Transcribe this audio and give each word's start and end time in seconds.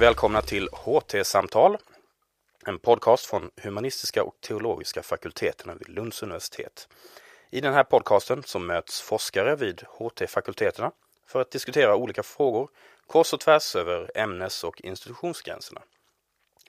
Välkomna 0.00 0.42
till 0.42 0.68
HT-samtal, 0.72 1.76
en 2.66 2.78
podcast 2.78 3.26
från 3.26 3.50
humanistiska 3.62 4.22
och 4.22 4.34
teologiska 4.40 5.02
fakulteterna 5.02 5.74
vid 5.74 5.88
Lunds 5.88 6.22
universitet. 6.22 6.88
I 7.50 7.60
den 7.60 7.74
här 7.74 7.84
podcasten 7.84 8.42
så 8.42 8.58
möts 8.58 9.00
forskare 9.00 9.56
vid 9.56 9.82
HT-fakulteterna 9.82 10.92
för 11.26 11.40
att 11.40 11.50
diskutera 11.50 11.96
olika 11.96 12.22
frågor 12.22 12.68
kors 13.06 13.32
och 13.32 13.40
tvärs 13.40 13.76
över 13.76 14.10
ämnes 14.14 14.64
och 14.64 14.80
institutionsgränserna. 14.80 15.82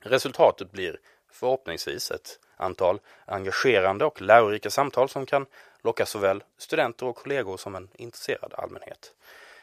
Resultatet 0.02 0.72
blir 0.72 1.00
förhoppningsvis 1.32 2.12
ett 2.12 2.40
antal 2.58 3.00
engagerande 3.26 4.06
och 4.06 4.22
lärorika 4.22 4.70
samtal 4.70 5.10
som 5.10 5.26
kan 5.26 5.46
locka 5.82 6.06
såväl 6.06 6.44
studenter 6.58 7.06
och 7.06 7.16
kollegor 7.16 7.58
som 7.58 7.76
en 7.76 7.90
intresserad 7.96 8.54
allmänhet. 8.54 9.14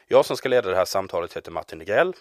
Jag 0.07 0.25
som 0.25 0.37
ska 0.37 0.49
leda 0.49 0.69
det 0.69 0.75
här 0.75 0.85
samtalet 0.85 1.37
heter 1.37 1.51
Martin 1.51 1.79
Degrell. 1.79 2.13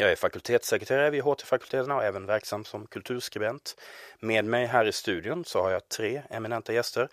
Jag 0.00 0.12
är 0.12 0.16
fakultetssekreterare 0.16 1.10
vid 1.10 1.22
HT-fakulteterna 1.22 1.96
och 1.96 2.04
även 2.04 2.26
verksam 2.26 2.64
som 2.64 2.86
kulturskribent. 2.86 3.80
Med 4.20 4.44
mig 4.44 4.66
här 4.66 4.84
i 4.84 4.92
studion 4.92 5.44
så 5.44 5.62
har 5.62 5.70
jag 5.70 5.88
tre 5.88 6.22
eminenta 6.30 6.72
gäster. 6.72 7.08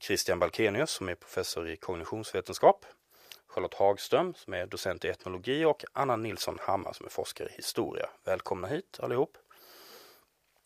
Christian 0.00 0.38
Balkenius 0.38 0.90
som 0.90 1.08
är 1.08 1.14
professor 1.14 1.68
i 1.68 1.76
kognitionsvetenskap. 1.76 2.86
Charlotte 3.48 3.74
Hagström 3.74 4.34
som 4.34 4.54
är 4.54 4.66
docent 4.66 5.04
i 5.04 5.08
etnologi 5.08 5.64
och 5.64 5.84
Anna 5.92 6.16
Nilsson 6.16 6.58
Hammar 6.60 6.92
som 6.92 7.06
är 7.06 7.10
forskare 7.10 7.48
i 7.48 7.56
historia. 7.56 8.08
Välkomna 8.24 8.68
hit 8.68 8.98
allihop! 9.02 9.38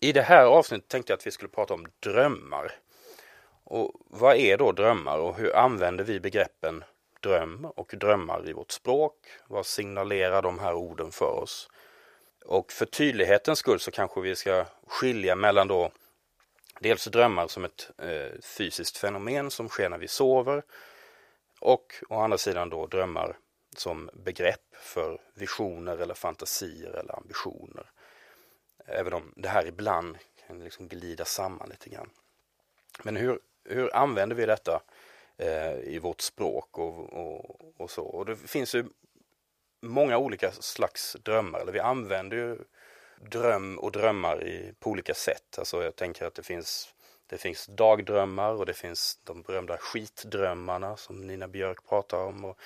I 0.01 0.13
det 0.13 0.23
här 0.23 0.45
avsnittet 0.47 0.89
tänkte 0.89 1.13
jag 1.13 1.19
att 1.19 1.27
vi 1.27 1.31
skulle 1.31 1.49
prata 1.49 1.75
om 1.75 1.87
drömmar. 2.01 2.73
Och 3.65 3.93
vad 4.07 4.37
är 4.37 4.57
då 4.57 4.73
drömmar 4.73 5.19
och 5.19 5.37
hur 5.37 5.57
använder 5.57 6.05
vi 6.05 6.21
begreppen 6.21 6.85
dröm 7.27 7.65
och 7.65 7.95
drömmar 7.97 8.49
i 8.49 8.53
vårt 8.53 8.73
språk? 8.73 9.15
Vad 9.49 9.67
signalerar 9.67 10.43
de 10.43 10.59
här 10.59 10.75
orden 10.75 11.13
för 11.13 11.43
oss? 11.43 11.71
Och 12.45 12.73
för 12.73 12.87
tydlighetens 12.87 13.59
skull 13.59 13.81
så 13.81 13.91
kanske 13.91 14.21
vi 14.21 14.37
ska 14.37 14.65
skilja 14.87 15.37
mellan 15.37 15.69
då 15.69 15.91
dels 16.81 17.05
drömmar 17.05 17.47
som 17.47 17.65
ett 17.65 17.91
eh, 17.99 18.41
fysiskt 18.43 18.99
fenomen 18.99 19.51
som 19.51 19.69
sker 19.69 19.89
när 19.89 19.99
vi 19.99 20.09
sover 20.09 20.63
och 21.61 21.95
å 22.09 22.21
andra 22.21 22.39
sidan 22.39 22.71
då 22.71 22.87
drömmar 22.87 23.37
som 23.77 24.11
begrepp 24.15 24.77
för 24.81 25.21
visioner 25.35 25.99
eller 25.99 26.15
fantasier 26.15 26.91
eller 26.91 27.17
ambitioner. 27.17 27.91
Även 28.87 29.13
om 29.13 29.33
det 29.37 29.49
här 29.49 29.67
ibland 29.67 30.19
kan 30.47 30.65
liksom 30.65 30.89
glida 30.89 31.25
samman 31.25 31.69
lite 31.69 31.91
grann. 31.91 32.11
Men 33.03 33.17
hur, 33.17 33.39
hur 33.65 33.97
använder 33.97 34.37
vi 34.37 34.47
detta 34.47 34.73
eh, 34.73 34.81
Eh, 35.39 35.73
i 35.73 35.99
vårt 35.99 36.21
språk 36.21 36.79
och, 36.79 37.13
och, 37.13 37.61
och, 37.77 37.91
så? 37.91 38.03
Och 38.03 38.27
det 38.27 38.37
finns 38.37 38.75
ju 38.75 38.85
många 39.83 40.19
olika 40.19 40.53
slags 40.53 41.17
drömmar. 41.23 41.61
Eller 41.61 41.73
vi 41.73 41.81
använder 41.81 42.37
ju 42.37 42.59
dröm 43.21 43.79
och 43.79 43.93
drömmar 43.93 44.45
i, 44.45 44.75
på 44.79 44.91
olika 44.91 45.15
sätt. 45.15 45.59
Alltså 45.59 45.83
jag 45.83 45.97
tänker 45.97 46.27
att 46.27 46.35
det 46.35 46.43
finns, 46.43 46.95
det 47.27 47.39
finns 47.39 47.67
dagdrömmar 47.67 48.53
och 48.53 48.67
det 48.67 48.75
finns 48.75 49.21
de 49.25 49.43
berömda 49.43 49.77
skitdrömmarna 49.77 50.97
som 50.97 51.27
Nina 51.27 51.49
Björk 51.49 51.89
pratar 51.89 52.19
om. 52.19 52.45
Och, 52.45 52.59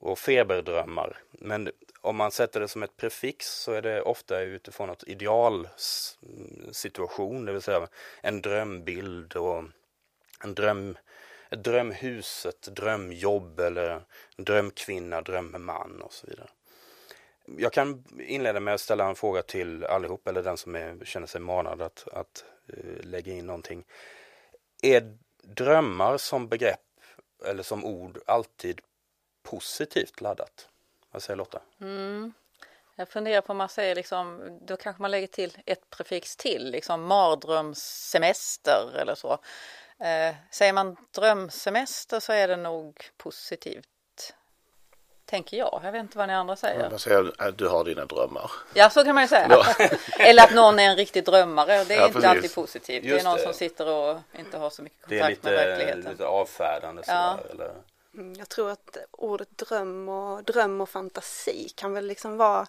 och 0.00 0.18
feberdrömmar. 0.18 1.18
Men 1.30 1.70
om 2.00 2.16
man 2.16 2.30
sätter 2.30 2.60
det 2.60 2.68
som 2.68 2.82
ett 2.82 2.96
prefix 2.96 3.46
så 3.46 3.72
är 3.72 3.82
det 3.82 4.02
ofta 4.02 4.40
utifrån 4.40 4.90
ett 4.90 5.04
idealsituation, 5.06 7.44
det 7.44 7.52
vill 7.52 7.62
säga 7.62 7.88
en 8.20 8.42
drömbild 8.42 9.36
och 9.36 9.64
en 10.44 10.54
dröm, 10.54 10.96
ett 11.56 11.64
drömhus, 11.64 12.46
ett 12.46 12.62
drömjobb 12.62 13.60
eller 13.60 13.90
en 14.36 14.44
drömkvinna, 14.44 15.20
drömman 15.20 16.02
och 16.02 16.12
så 16.12 16.26
vidare. 16.26 16.48
Jag 17.58 17.72
kan 17.72 18.04
inleda 18.20 18.60
med 18.60 18.74
att 18.74 18.80
ställa 18.80 19.08
en 19.08 19.14
fråga 19.14 19.42
till 19.42 19.84
allihop 19.84 20.28
eller 20.28 20.42
den 20.42 20.56
som 20.56 20.74
är, 20.74 21.04
känner 21.04 21.26
sig 21.26 21.40
manad 21.40 21.82
att, 21.82 22.08
att 22.12 22.44
uh, 22.72 23.04
lägga 23.04 23.32
in 23.32 23.46
någonting. 23.46 23.84
Är 24.82 25.16
drömmar 25.42 26.18
som 26.18 26.48
begrepp 26.48 26.80
eller 27.44 27.62
som 27.62 27.84
ord 27.84 28.18
alltid 28.26 28.80
positivt 29.42 30.20
laddat? 30.20 30.68
Vad 31.10 31.22
säger 31.22 31.36
Lotta? 31.36 31.62
Mm. 31.80 32.32
Jag 32.96 33.08
funderar 33.08 33.40
på 33.40 33.52
om 33.52 33.56
man 33.56 33.68
säger 33.68 33.94
liksom, 33.94 34.58
då 34.62 34.76
kanske 34.76 35.02
man 35.02 35.10
lägger 35.10 35.26
till 35.26 35.58
ett 35.66 35.90
prefix 35.90 36.36
till, 36.36 36.70
liksom 36.70 37.02
mardrömssemester 37.02 38.96
eller 38.98 39.14
så. 39.14 39.38
Eh, 40.00 40.34
säger 40.50 40.72
man 40.72 40.96
drömsemester 41.14 42.20
så 42.20 42.32
är 42.32 42.48
det 42.48 42.56
nog 42.56 43.10
positivt. 43.16 43.86
Tänker 45.26 45.56
jag. 45.56 45.80
Jag 45.82 45.92
vet 45.92 46.00
inte 46.00 46.18
vad 46.18 46.28
ni 46.28 46.34
andra 46.34 46.56
säger. 46.56 46.90
Man 46.90 46.98
säger 46.98 47.32
att 47.38 47.58
du 47.58 47.68
har 47.68 47.84
dina 47.84 48.04
drömmar. 48.04 48.50
Ja, 48.74 48.90
så 48.90 49.04
kan 49.04 49.14
man 49.14 49.24
ju 49.24 49.28
säga. 49.28 49.46
Ja. 49.50 49.88
eller 50.18 50.42
att 50.42 50.54
någon 50.54 50.78
är 50.78 50.90
en 50.90 50.96
riktig 50.96 51.24
drömmare. 51.24 51.84
Det 51.84 51.94
är 51.94 51.98
ja, 51.98 52.06
inte 52.06 52.12
precis. 52.12 52.30
alltid 52.30 52.54
positivt. 52.54 53.04
Just 53.04 53.16
det 53.16 53.20
är 53.20 53.24
någon 53.30 53.36
det. 53.36 53.42
som 53.42 53.52
sitter 53.52 53.88
och 53.88 54.18
inte 54.38 54.58
har 54.58 54.70
så 54.70 54.82
mycket 54.82 55.08
kontakt 55.08 55.30
lite, 55.30 55.50
med 55.50 55.54
verkligheten. 55.54 56.00
Det 56.00 56.08
är 56.08 56.10
lite 56.10 56.26
avfärdande 56.26 57.02
sådär, 57.04 57.18
ja. 57.18 57.38
eller? 57.50 57.72
Mm, 58.14 58.34
jag 58.38 58.48
tror 58.48 58.70
att 58.70 58.96
ordet 59.10 59.58
dröm 59.58 60.08
och, 60.08 60.44
dröm 60.44 60.80
och 60.80 60.88
fantasi 60.88 61.68
kan 61.76 61.94
väl 61.94 62.06
liksom 62.06 62.36
vara 62.36 62.66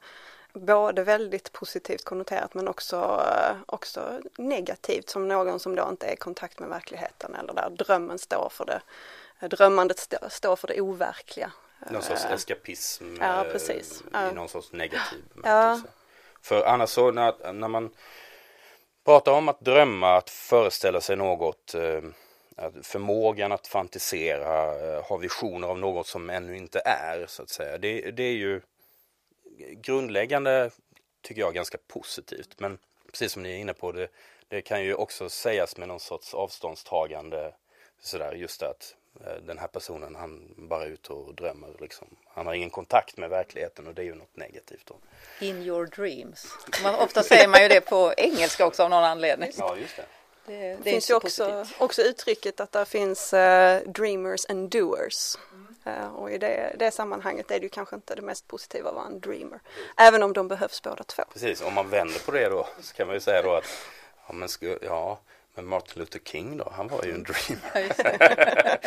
både 0.59 1.03
väldigt 1.03 1.51
positivt 1.51 2.03
konnoterat 2.03 2.53
men 2.53 2.67
också, 2.67 3.23
också 3.65 4.21
negativt 4.37 5.09
som 5.09 5.27
någon 5.27 5.59
som 5.59 5.75
då 5.75 5.87
inte 5.89 6.07
är 6.07 6.13
i 6.13 6.17
kontakt 6.17 6.59
med 6.59 6.69
verkligheten 6.69 7.35
eller 7.35 7.53
där 7.53 7.69
drömmen 7.69 8.19
står 8.19 8.49
för 8.51 8.65
det, 8.65 8.81
drömmandet 9.47 10.13
står 10.29 10.55
för 10.55 10.67
det 10.67 10.81
overkliga. 10.81 11.51
Någon 11.91 12.01
sorts 12.01 12.25
eh, 12.25 12.31
eskapism 12.31 13.17
ja, 13.19 13.45
precis. 13.51 14.03
i 14.31 14.35
någon 14.35 14.49
sorts 14.49 14.71
negativ. 14.71 15.23
Ja. 15.43 15.81
För 16.41 16.65
annars 16.65 16.89
så 16.89 17.11
när, 17.11 17.53
när 17.53 17.67
man 17.67 17.89
pratar 19.05 19.31
om 19.31 19.49
att 19.49 19.59
drömma, 19.59 20.17
att 20.17 20.29
föreställa 20.29 21.01
sig 21.01 21.15
något 21.15 21.73
eh, 21.73 22.01
förmågan 22.83 23.51
att 23.51 23.67
fantisera, 23.67 24.75
eh, 24.95 25.03
ha 25.03 25.17
visioner 25.17 25.67
av 25.67 25.79
något 25.79 26.07
som 26.07 26.29
ännu 26.29 26.57
inte 26.57 26.81
är 26.85 27.25
så 27.27 27.43
att 27.43 27.49
säga. 27.49 27.77
Det, 27.77 28.11
det 28.11 28.23
är 28.23 28.33
ju 28.33 28.61
grundläggande 29.57 30.71
tycker 31.21 31.41
jag 31.41 31.53
ganska 31.53 31.77
positivt. 31.87 32.59
Men 32.59 32.77
precis 33.11 33.31
som 33.31 33.43
ni 33.43 33.51
är 33.51 33.57
inne 33.57 33.73
på, 33.73 33.91
det, 33.91 34.07
det 34.47 34.61
kan 34.61 34.83
ju 34.83 34.93
också 34.93 35.29
sägas 35.29 35.77
med 35.77 35.87
någon 35.87 35.99
sorts 35.99 36.33
avståndstagande. 36.33 37.53
Sådär 38.01 38.33
just 38.33 38.63
att 38.63 38.95
eh, 39.25 39.43
den 39.45 39.57
här 39.57 39.67
personen 39.67 40.15
han 40.15 40.53
bara 40.57 40.83
är 40.83 40.87
ute 40.87 41.13
och 41.13 41.35
drömmer 41.35 41.69
liksom. 41.79 42.07
Han 42.27 42.47
har 42.47 42.53
ingen 42.53 42.69
kontakt 42.69 43.17
med 43.17 43.29
verkligheten 43.29 43.87
och 43.87 43.93
det 43.93 44.01
är 44.01 44.05
ju 44.05 44.15
något 44.15 44.35
negativt 44.35 44.85
då. 44.85 44.95
In 45.45 45.61
your 45.61 45.85
dreams. 45.85 46.47
Man, 46.83 46.95
ofta 46.95 47.23
säger 47.23 47.47
man 47.47 47.61
ju 47.61 47.67
det 47.67 47.81
på 47.81 48.13
engelska 48.17 48.65
också 48.65 48.83
av 48.83 48.89
någon 48.89 49.03
anledning. 49.03 49.51
Ja, 49.57 49.77
just 49.77 49.95
det. 49.95 50.05
Det, 50.45 50.75
det 50.75 50.83
finns 50.83 51.09
ju 51.09 51.13
också, 51.13 51.65
också 51.77 52.01
uttrycket 52.01 52.59
att 52.59 52.71
det 52.71 52.85
finns 52.85 53.33
uh, 53.33 53.91
dreamers 53.91 54.45
and 54.45 54.69
doers. 54.69 55.35
Uh, 55.87 56.15
och 56.15 56.31
i 56.31 56.37
det, 56.37 56.75
det 56.79 56.91
sammanhanget 56.91 57.51
är 57.51 57.59
det 57.59 57.63
ju 57.63 57.69
kanske 57.69 57.95
inte 57.95 58.15
det 58.15 58.21
mest 58.21 58.47
positiva 58.47 58.89
att 58.89 58.95
vara 58.95 59.05
en 59.05 59.19
dreamer. 59.19 59.59
Även 59.97 60.23
om 60.23 60.33
de 60.33 60.47
behövs 60.47 60.81
båda 60.81 61.03
två. 61.03 61.23
Precis, 61.33 61.61
om 61.61 61.73
man 61.73 61.89
vänder 61.89 62.25
på 62.25 62.31
det 62.31 62.49
då 62.49 62.67
så 62.79 62.93
kan 62.93 63.07
man 63.07 63.15
ju 63.15 63.19
säga 63.19 63.41
då 63.41 63.53
att 63.53 63.63
ja, 64.27 64.33
men, 64.33 64.49
sku, 64.49 64.77
ja, 64.81 65.19
men 65.55 65.65
Martin 65.65 65.99
Luther 65.99 66.19
King 66.19 66.57
då, 66.57 66.71
han 66.75 66.87
var 66.87 67.03
ju 67.03 67.11
en 67.11 67.23
dreamer. 67.23 68.79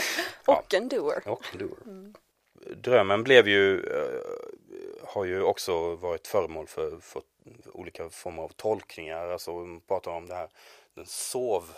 och 0.46 0.74
en 0.74 0.88
doer. 0.88 1.22
Och 1.26 1.46
en 1.52 1.58
doer. 1.58 1.78
Mm. 1.84 2.14
Drömmen 2.76 3.22
blev 3.22 3.48
ju, 3.48 3.76
uh, 3.76 4.20
har 5.04 5.24
ju 5.24 5.42
också 5.42 5.94
varit 5.94 6.26
föremål 6.26 6.66
för, 6.66 7.00
för 7.00 7.22
olika 7.72 8.08
former 8.10 8.42
av 8.42 8.48
tolkningar. 8.48 9.28
Alltså 9.28 9.52
man 9.52 9.80
pratar 9.80 10.10
om 10.10 10.26
det 10.26 10.34
här 10.34 10.48
den 10.94 11.06
sov, 11.06 11.70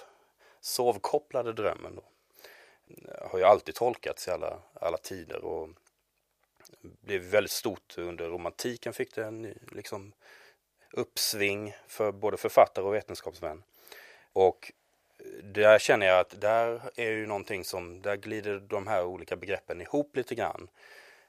sovkopplade 0.60 1.52
drömmen 1.52 1.96
då, 1.96 2.02
har 3.20 3.38
ju 3.38 3.44
alltid 3.44 3.74
tolkats 3.74 4.28
i 4.28 4.30
alla, 4.30 4.58
alla 4.74 4.96
tider 4.96 5.44
och 5.44 5.68
blev 6.80 7.22
väldigt 7.22 7.50
stort 7.50 7.98
under 7.98 8.28
romantiken 8.28 8.92
fick 8.92 9.14
det 9.14 9.24
en 9.24 9.54
liksom 9.72 10.12
uppsving 10.90 11.74
för 11.86 12.12
både 12.12 12.36
författare 12.36 12.84
och 12.84 12.94
vetenskapsmän. 12.94 13.62
Och 14.32 14.72
där 15.42 15.78
känner 15.78 16.06
jag 16.06 16.20
att 16.20 16.40
där 16.40 16.90
är 16.96 17.10
ju 17.10 17.26
någonting 17.26 17.64
som, 17.64 18.02
där 18.02 18.16
glider 18.16 18.60
de 18.60 18.86
här 18.86 19.04
olika 19.04 19.36
begreppen 19.36 19.80
ihop 19.80 20.16
lite 20.16 20.34
grann. 20.34 20.68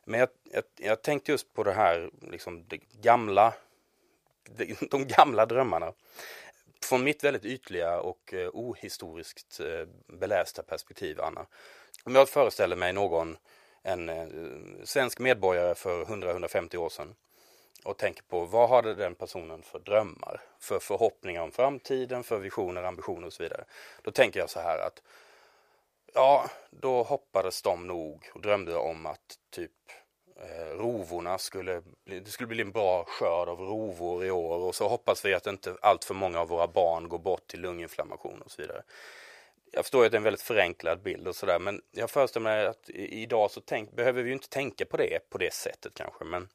Men 0.06 0.20
jag, 0.20 0.30
jag, 0.44 0.64
jag 0.76 1.02
tänkte 1.02 1.32
just 1.32 1.54
på 1.54 1.64
det 1.64 1.74
här, 1.74 2.12
liksom 2.22 2.66
det 2.68 2.78
gamla, 3.02 3.54
de, 4.44 4.76
de 4.92 5.08
gamla 5.08 5.46
drömmarna 5.46 5.94
från 6.84 7.04
mitt 7.04 7.24
väldigt 7.24 7.46
ytliga 7.46 8.00
och 8.00 8.34
eh, 8.34 8.50
ohistoriskt 8.54 9.60
eh, 9.60 9.88
belästa 10.08 10.64
perspektiv, 10.64 11.22
Anna. 11.22 11.46
Om 12.04 12.16
jag 12.16 12.30
föreställer 12.30 12.76
mig 12.76 12.94
någon, 12.94 13.38
en 13.82 14.10
eh, 14.10 14.28
svensk 14.84 15.20
medborgare 15.20 15.76
för 15.76 16.06
100-150 16.06 16.76
år 16.76 16.90
sedan 16.90 17.16
och 17.84 17.98
tänker 17.98 18.24
på 18.24 18.46
vad 18.46 18.70
hade 18.70 18.96
den 18.96 19.16
personen 19.16 19.64
för 19.64 19.80
drömmar, 19.80 20.42
för 20.60 20.80
förhoppningar 20.80 21.42
om 21.42 21.52
framtiden, 21.52 22.24
för 22.24 22.40
visioner, 22.40 22.84
ambitioner 22.84 23.28
och 23.28 23.34
så 23.34 23.44
vidare. 23.44 23.66
Då 24.02 24.12
tänker 24.12 24.40
jag 24.40 24.50
så 24.50 24.60
här 24.60 24.78
att 24.88 25.02
ja, 26.14 26.50
då 26.70 27.04
hoppades 27.04 27.62
de 27.62 27.88
nog 27.88 28.30
och 28.34 28.42
drömde 28.42 28.76
om 28.76 29.06
att 29.06 29.40
typ 29.50 29.72
Eh, 30.36 30.78
rovorna 30.78 31.38
skulle 31.38 31.82
bli, 32.06 32.20
det 32.20 32.32
skulle 32.32 32.48
bli 32.48 32.62
en 32.62 32.72
bra 32.72 33.04
skörd 33.04 33.50
av 33.50 33.60
rovor 33.60 34.26
i 34.26 34.32
år 34.32 34.58
och 34.58 34.76
så 34.76 34.88
hoppas 34.88 35.26
vi 35.26 35.34
att 35.34 35.48
inte 35.48 35.76
allt 35.82 36.04
för 36.04 36.14
många 36.14 36.40
av 36.40 36.48
våra 36.48 36.68
barn 36.68 37.10
går 37.10 37.20
bort 37.20 37.48
till 37.48 37.62
lunginflammation 37.62 38.42
och 38.42 38.52
så 38.52 38.62
vidare. 38.62 38.84
Jag 39.72 39.86
förstår 39.86 40.06
att 40.06 40.12
det 40.12 40.16
är 40.16 40.20
en 40.20 40.24
väldigt 40.24 40.42
förenklad 40.42 41.02
bild 41.02 41.28
och 41.28 41.36
sådär 41.36 41.60
men 41.60 41.82
jag 41.92 42.10
föreställer 42.10 42.44
mig 42.44 42.66
att 42.66 42.90
idag 42.90 43.52
så 43.52 43.62
tänk, 43.62 43.92
behöver 43.92 44.24
vi 44.24 44.30
ju 44.30 44.34
inte 44.34 44.50
tänka 44.50 44.86
på 44.86 44.98
det 44.98 45.30
på 45.30 45.38
det 45.38 45.54
sättet 45.54 45.94
kanske 45.94 46.26
men 46.26 46.50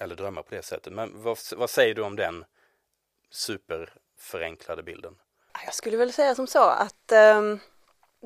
eller 0.00 0.16
drömma 0.16 0.42
på 0.42 0.54
det 0.54 0.62
sättet. 0.62 0.92
Men 0.92 1.22
vad, 1.22 1.38
vad 1.56 1.70
säger 1.70 1.94
du 1.94 2.02
om 2.02 2.16
den 2.16 2.44
superförenklade 3.30 4.82
bilden? 4.82 5.16
Jag 5.64 5.74
skulle 5.74 5.96
väl 5.96 6.12
säga 6.12 6.34
som 6.34 6.46
så 6.46 6.64
att 6.64 7.12
um 7.12 7.60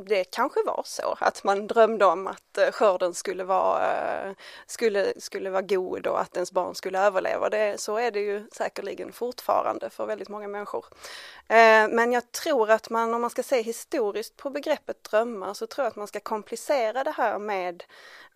det 0.07 0.25
kanske 0.25 0.61
var 0.67 0.83
så 0.85 1.17
att 1.21 1.45
man 1.45 1.67
drömde 1.67 2.05
om 2.05 2.27
att 2.27 2.59
eh, 2.59 2.71
skörden 2.71 3.15
skulle 3.15 3.45
vara, 3.45 4.27
eh, 4.27 4.33
skulle, 4.67 5.13
skulle 5.21 5.51
vara 5.51 5.63
god 5.63 6.07
och 6.07 6.21
att 6.21 6.37
ens 6.37 6.53
barn 6.53 6.75
skulle 6.75 7.01
överleva. 7.01 7.49
Det, 7.49 7.81
så 7.81 7.97
är 7.97 8.11
det 8.11 8.21
ju 8.21 8.49
säkerligen 8.53 9.13
fortfarande 9.13 9.91
för 9.91 10.07
väldigt 10.07 10.29
många 10.29 10.49
människor. 10.49 10.87
Eh, 11.49 11.89
men 11.89 12.13
jag 12.13 12.33
tror 12.33 12.71
att 12.71 12.91
man, 12.91 13.15
om 13.15 13.21
man 13.21 13.31
ska 13.31 13.43
se 13.43 13.63
historiskt 13.63 14.37
på 14.37 14.51
begreppet 14.51 15.05
drömmar, 15.05 15.55
så 15.55 15.67
tror 15.67 15.85
jag 15.85 15.91
att 15.91 15.97
man 15.97 16.09
ska 16.09 16.21
komplicera 16.21 17.05
det 17.05 17.15
här 17.17 17.39
med 17.39 17.85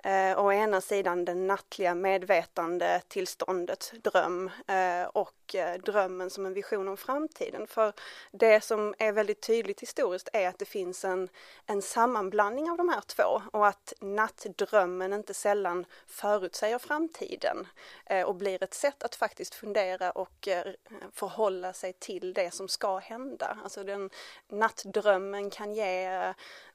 eh, 0.02 0.38
å 0.38 0.52
ena 0.52 0.80
sidan 0.80 1.24
det 1.24 1.34
nattliga 1.34 1.94
medvetande 1.94 3.02
tillståndet 3.08 3.92
dröm 4.02 4.50
eh, 4.66 5.04
och 5.04 5.54
eh, 5.54 5.80
drömmen 5.80 6.30
som 6.30 6.46
en 6.46 6.54
vision 6.54 6.88
om 6.88 6.96
framtiden. 6.96 7.66
För 7.66 7.92
det 8.32 8.60
som 8.64 8.94
är 8.98 9.12
väldigt 9.12 9.42
tydligt 9.42 9.80
historiskt 9.80 10.28
är 10.32 10.48
att 10.48 10.58
det 10.58 10.64
finns 10.64 11.04
en, 11.04 11.28
en 11.66 11.82
sammanblandning 11.82 12.70
av 12.70 12.76
de 12.76 12.88
här 12.88 13.00
två 13.00 13.42
och 13.52 13.66
att 13.66 13.92
nattdrömmen 14.00 15.12
inte 15.12 15.34
sällan 15.34 15.84
förutsäger 16.06 16.78
framtiden 16.78 17.66
eh, 18.06 18.26
och 18.26 18.34
blir 18.34 18.62
ett 18.62 18.74
sätt 18.74 19.02
att 19.02 19.14
faktiskt 19.14 19.54
fundera 19.54 20.10
och 20.10 20.48
eh, 20.48 20.72
förhålla 21.12 21.72
sig 21.72 21.92
till 21.92 22.32
det 22.32 22.54
som 22.54 22.68
ska 22.68 22.98
hända. 22.98 23.58
Alltså 23.62 23.84
den 23.84 24.10
nattdrömmen 24.48 25.50
kan 25.50 25.74
ge 25.74 26.04
eh, 26.04 26.30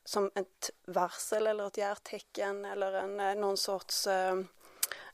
som 0.07 0.31
ett 0.35 0.69
varsel 0.85 1.47
eller 1.47 1.67
ett 1.67 1.77
hjärtecken 1.77 2.65
eller 2.65 2.93
en, 2.93 3.19
eh, 3.19 3.35
någon 3.35 3.57
sorts 3.57 4.07
eh, 4.07 4.35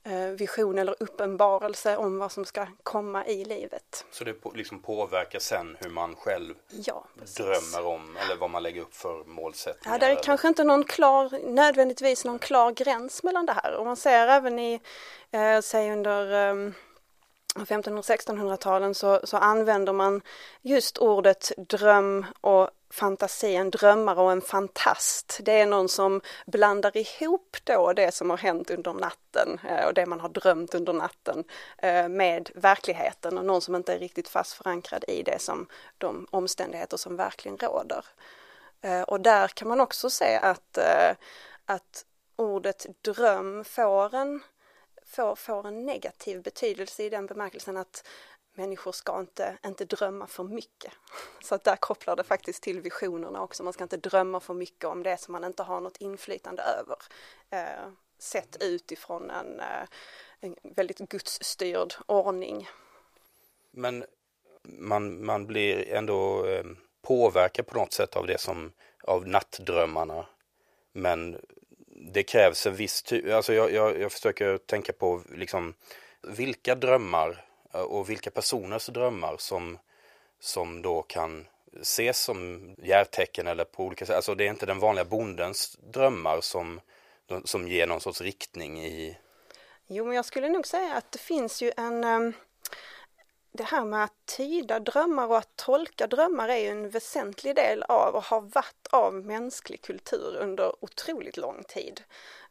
eh, 0.03 0.27
vision 0.27 0.79
eller 0.79 0.95
uppenbarelse 0.99 1.97
om 1.97 2.19
vad 2.19 2.31
som 2.31 2.45
ska 2.45 2.67
komma 2.83 3.25
i 3.25 3.45
livet. 3.45 4.05
Så 4.11 4.23
det 4.23 4.35
liksom 4.55 4.79
påverkar 4.79 5.39
sen 5.39 5.77
hur 5.79 5.89
man 5.89 6.15
själv 6.15 6.53
ja, 6.69 7.05
drömmer 7.37 7.85
om 7.85 8.17
eller 8.17 8.35
vad 8.35 8.49
man 8.49 8.63
lägger 8.63 8.81
upp 8.81 8.95
för 8.95 9.23
målsättningar? 9.23 9.95
Ja, 9.95 9.99
det 9.99 10.05
är 10.05 10.11
eller? 10.11 10.23
kanske 10.23 10.47
inte 10.47 10.63
någon 10.63 10.83
klar, 10.83 11.53
nödvändigtvis 11.53 12.25
någon 12.25 12.39
klar 12.39 12.71
gräns 12.71 13.23
mellan 13.23 13.45
det 13.45 13.53
här 13.53 13.75
och 13.75 13.85
man 13.85 13.97
ser 13.97 14.27
även 14.27 14.59
i, 14.59 14.81
eh, 15.31 15.61
säg 15.61 15.91
under 15.91 16.49
eh, 16.49 16.71
1500 17.61 17.99
och 17.99 18.05
1600-talen 18.05 18.95
så, 18.95 19.19
så 19.23 19.37
använder 19.37 19.93
man 19.93 20.21
just 20.61 20.97
ordet 20.97 21.51
dröm 21.57 22.25
och 22.41 22.69
fantasi, 22.93 23.55
en 23.55 23.69
drömmare 23.69 24.21
och 24.21 24.31
en 24.31 24.41
fantast. 24.41 25.39
Det 25.43 25.59
är 25.59 25.65
någon 25.65 25.89
som 25.89 26.21
blandar 26.45 26.97
ihop 26.97 27.57
då 27.63 27.93
det 27.93 28.11
som 28.11 28.29
har 28.29 28.37
hänt 28.37 28.71
under 28.71 28.93
natten 28.93 29.59
eh, 29.69 29.85
och 29.85 29.93
det 29.93 30.05
man 30.05 30.19
har 30.19 30.29
drömt 30.29 30.75
under 30.75 30.93
natten 30.93 31.43
eh, 31.77 32.07
med 32.07 32.49
verkligheten 32.55 33.37
och 33.37 33.45
någon 33.45 33.61
som 33.61 33.75
inte 33.75 33.93
är 33.93 33.99
riktigt 33.99 34.29
fast 34.29 34.53
förankrad 34.53 35.03
i 35.07 35.23
det 35.23 35.41
som 35.41 35.67
de 35.97 36.27
omständigheter 36.31 36.97
som 36.97 37.15
verkligen 37.15 37.57
råder. 37.57 38.05
Eh, 38.81 39.01
och 39.01 39.21
där 39.21 39.47
kan 39.47 39.67
man 39.67 39.79
också 39.79 40.09
se 40.09 40.35
att, 40.35 40.77
att 41.65 42.05
ordet 42.35 42.85
dröm 43.01 43.63
får 43.63 44.15
en 44.15 44.43
får, 45.05 45.35
får 45.35 45.67
en 45.67 45.85
negativ 45.85 46.41
betydelse 46.41 47.03
i 47.03 47.09
den 47.09 47.25
bemärkelsen 47.25 47.77
att 47.77 48.07
människor 48.53 48.91
ska 48.91 49.19
inte, 49.19 49.57
inte 49.65 49.85
drömma 49.85 50.27
för 50.27 50.44
mycket. 50.44 50.94
Så 51.44 51.55
att 51.55 51.63
där 51.63 51.75
kopplar 51.75 52.15
det 52.15 52.23
faktiskt 52.23 52.63
till 52.63 52.81
visionerna 52.81 53.41
också. 53.41 53.63
Man 53.63 53.73
ska 53.73 53.83
inte 53.83 53.97
drömma 53.97 54.39
för 54.39 54.53
mycket 54.53 54.85
om 54.85 55.03
det 55.03 55.17
som 55.17 55.31
man 55.31 55.44
inte 55.44 55.63
har 55.63 55.81
något 55.81 55.97
inflytande 55.97 56.63
över. 56.63 56.97
Eh, 57.50 57.91
sett 58.17 58.57
utifrån 58.59 59.29
en, 59.29 59.59
eh, 59.59 59.88
en 60.39 60.55
väldigt 60.63 60.97
gudsstyrd 60.97 61.94
ordning. 62.05 62.69
Men 63.71 64.05
man, 64.63 65.25
man 65.25 65.47
blir 65.47 65.94
ändå 65.94 66.45
eh, 66.45 66.65
påverkad 67.01 67.67
på 67.67 67.77
något 67.77 67.94
sätt 67.94 68.15
av 68.15 68.27
det 68.27 68.38
som, 68.38 68.71
av 69.03 69.27
nattdrömmarna. 69.27 70.25
Men 70.91 71.38
det 71.95 72.23
krävs 72.23 72.67
en 72.67 72.75
viss 72.75 73.13
alltså 73.31 73.53
jag, 73.53 73.71
jag, 73.71 74.00
jag 74.00 74.11
försöker 74.11 74.57
tänka 74.57 74.94
på 74.94 75.21
liksom 75.35 75.73
vilka 76.21 76.75
drömmar 76.75 77.45
och 77.73 78.09
vilka 78.09 78.31
personers 78.31 78.85
drömmar 78.85 79.35
som, 79.37 79.77
som 80.39 80.81
då 80.81 81.01
kan 81.01 81.47
ses 81.81 82.19
som 82.19 82.69
järtecken 82.77 83.47
eller 83.47 83.65
på 83.65 83.83
olika 83.83 84.05
sätt. 84.05 84.15
Alltså 84.15 84.35
det 84.35 84.45
är 84.45 84.49
inte 84.49 84.65
den 84.65 84.79
vanliga 84.79 85.05
bondens 85.05 85.77
drömmar 85.93 86.41
som, 86.41 86.81
som 87.43 87.67
ger 87.67 87.87
någon 87.87 88.01
sorts 88.01 88.21
riktning 88.21 88.85
i... 88.85 89.17
Jo, 89.87 90.05
men 90.05 90.15
jag 90.15 90.25
skulle 90.25 90.49
nog 90.49 90.67
säga 90.67 90.95
att 90.95 91.11
det 91.11 91.19
finns 91.19 91.61
ju 91.61 91.71
en 91.77 92.03
ehm, 92.03 92.33
det 93.53 93.63
här 93.63 93.85
med 93.85 94.03
att 94.03 94.25
tyda 94.38 94.79
drömmar 94.79 95.27
och 95.27 95.38
att 95.38 95.55
tolka 95.55 96.07
drömmar 96.07 96.50
är 96.50 96.57
ju 96.57 96.67
en 96.67 96.89
väsentlig 96.89 97.55
del 97.55 97.83
av 97.83 98.15
och 98.15 98.23
har 98.23 98.41
varit 98.41 98.88
av 98.91 99.13
mänsklig 99.13 99.81
kultur 99.81 100.38
under 100.39 100.83
otroligt 100.83 101.38
lång 101.38 101.63
tid. 101.63 102.01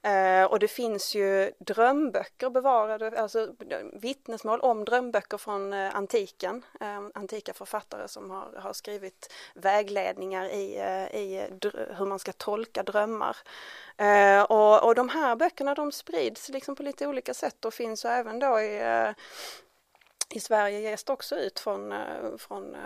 Eh, 0.02 0.44
och 0.44 0.58
det 0.58 0.68
finns 0.68 1.14
ju 1.14 1.52
drömböcker 1.58 2.50
bevarade, 2.50 3.20
alltså 3.20 3.54
vittnesmål 3.92 4.60
om 4.60 4.84
drömböcker 4.84 5.38
från 5.38 5.72
eh, 5.72 5.96
antiken, 5.96 6.62
eh, 6.80 7.00
antika 7.14 7.54
författare 7.54 8.08
som 8.08 8.30
har, 8.30 8.52
har 8.56 8.72
skrivit 8.72 9.32
vägledningar 9.54 10.44
i, 10.44 10.78
eh, 10.78 11.20
i 11.20 11.46
hur 11.98 12.06
man 12.06 12.18
ska 12.18 12.32
tolka 12.32 12.82
drömmar. 12.82 13.36
Eh, 13.96 14.42
och, 14.42 14.84
och 14.84 14.94
de 14.94 15.08
här 15.08 15.36
böckerna 15.36 15.74
de 15.74 15.92
sprids 15.92 16.48
liksom 16.48 16.76
på 16.76 16.82
lite 16.82 17.06
olika 17.06 17.34
sätt 17.34 17.64
och 17.64 17.74
finns 17.74 18.04
även 18.04 18.38
då 18.38 18.60
i 18.60 18.80
eh, 18.80 19.10
i 20.32 20.40
Sverige 20.40 20.80
ges 20.80 21.04
det 21.04 21.12
också 21.12 21.36
ut 21.36 21.60
från, 21.60 21.92
eh, 21.92 22.36
från 22.38 22.76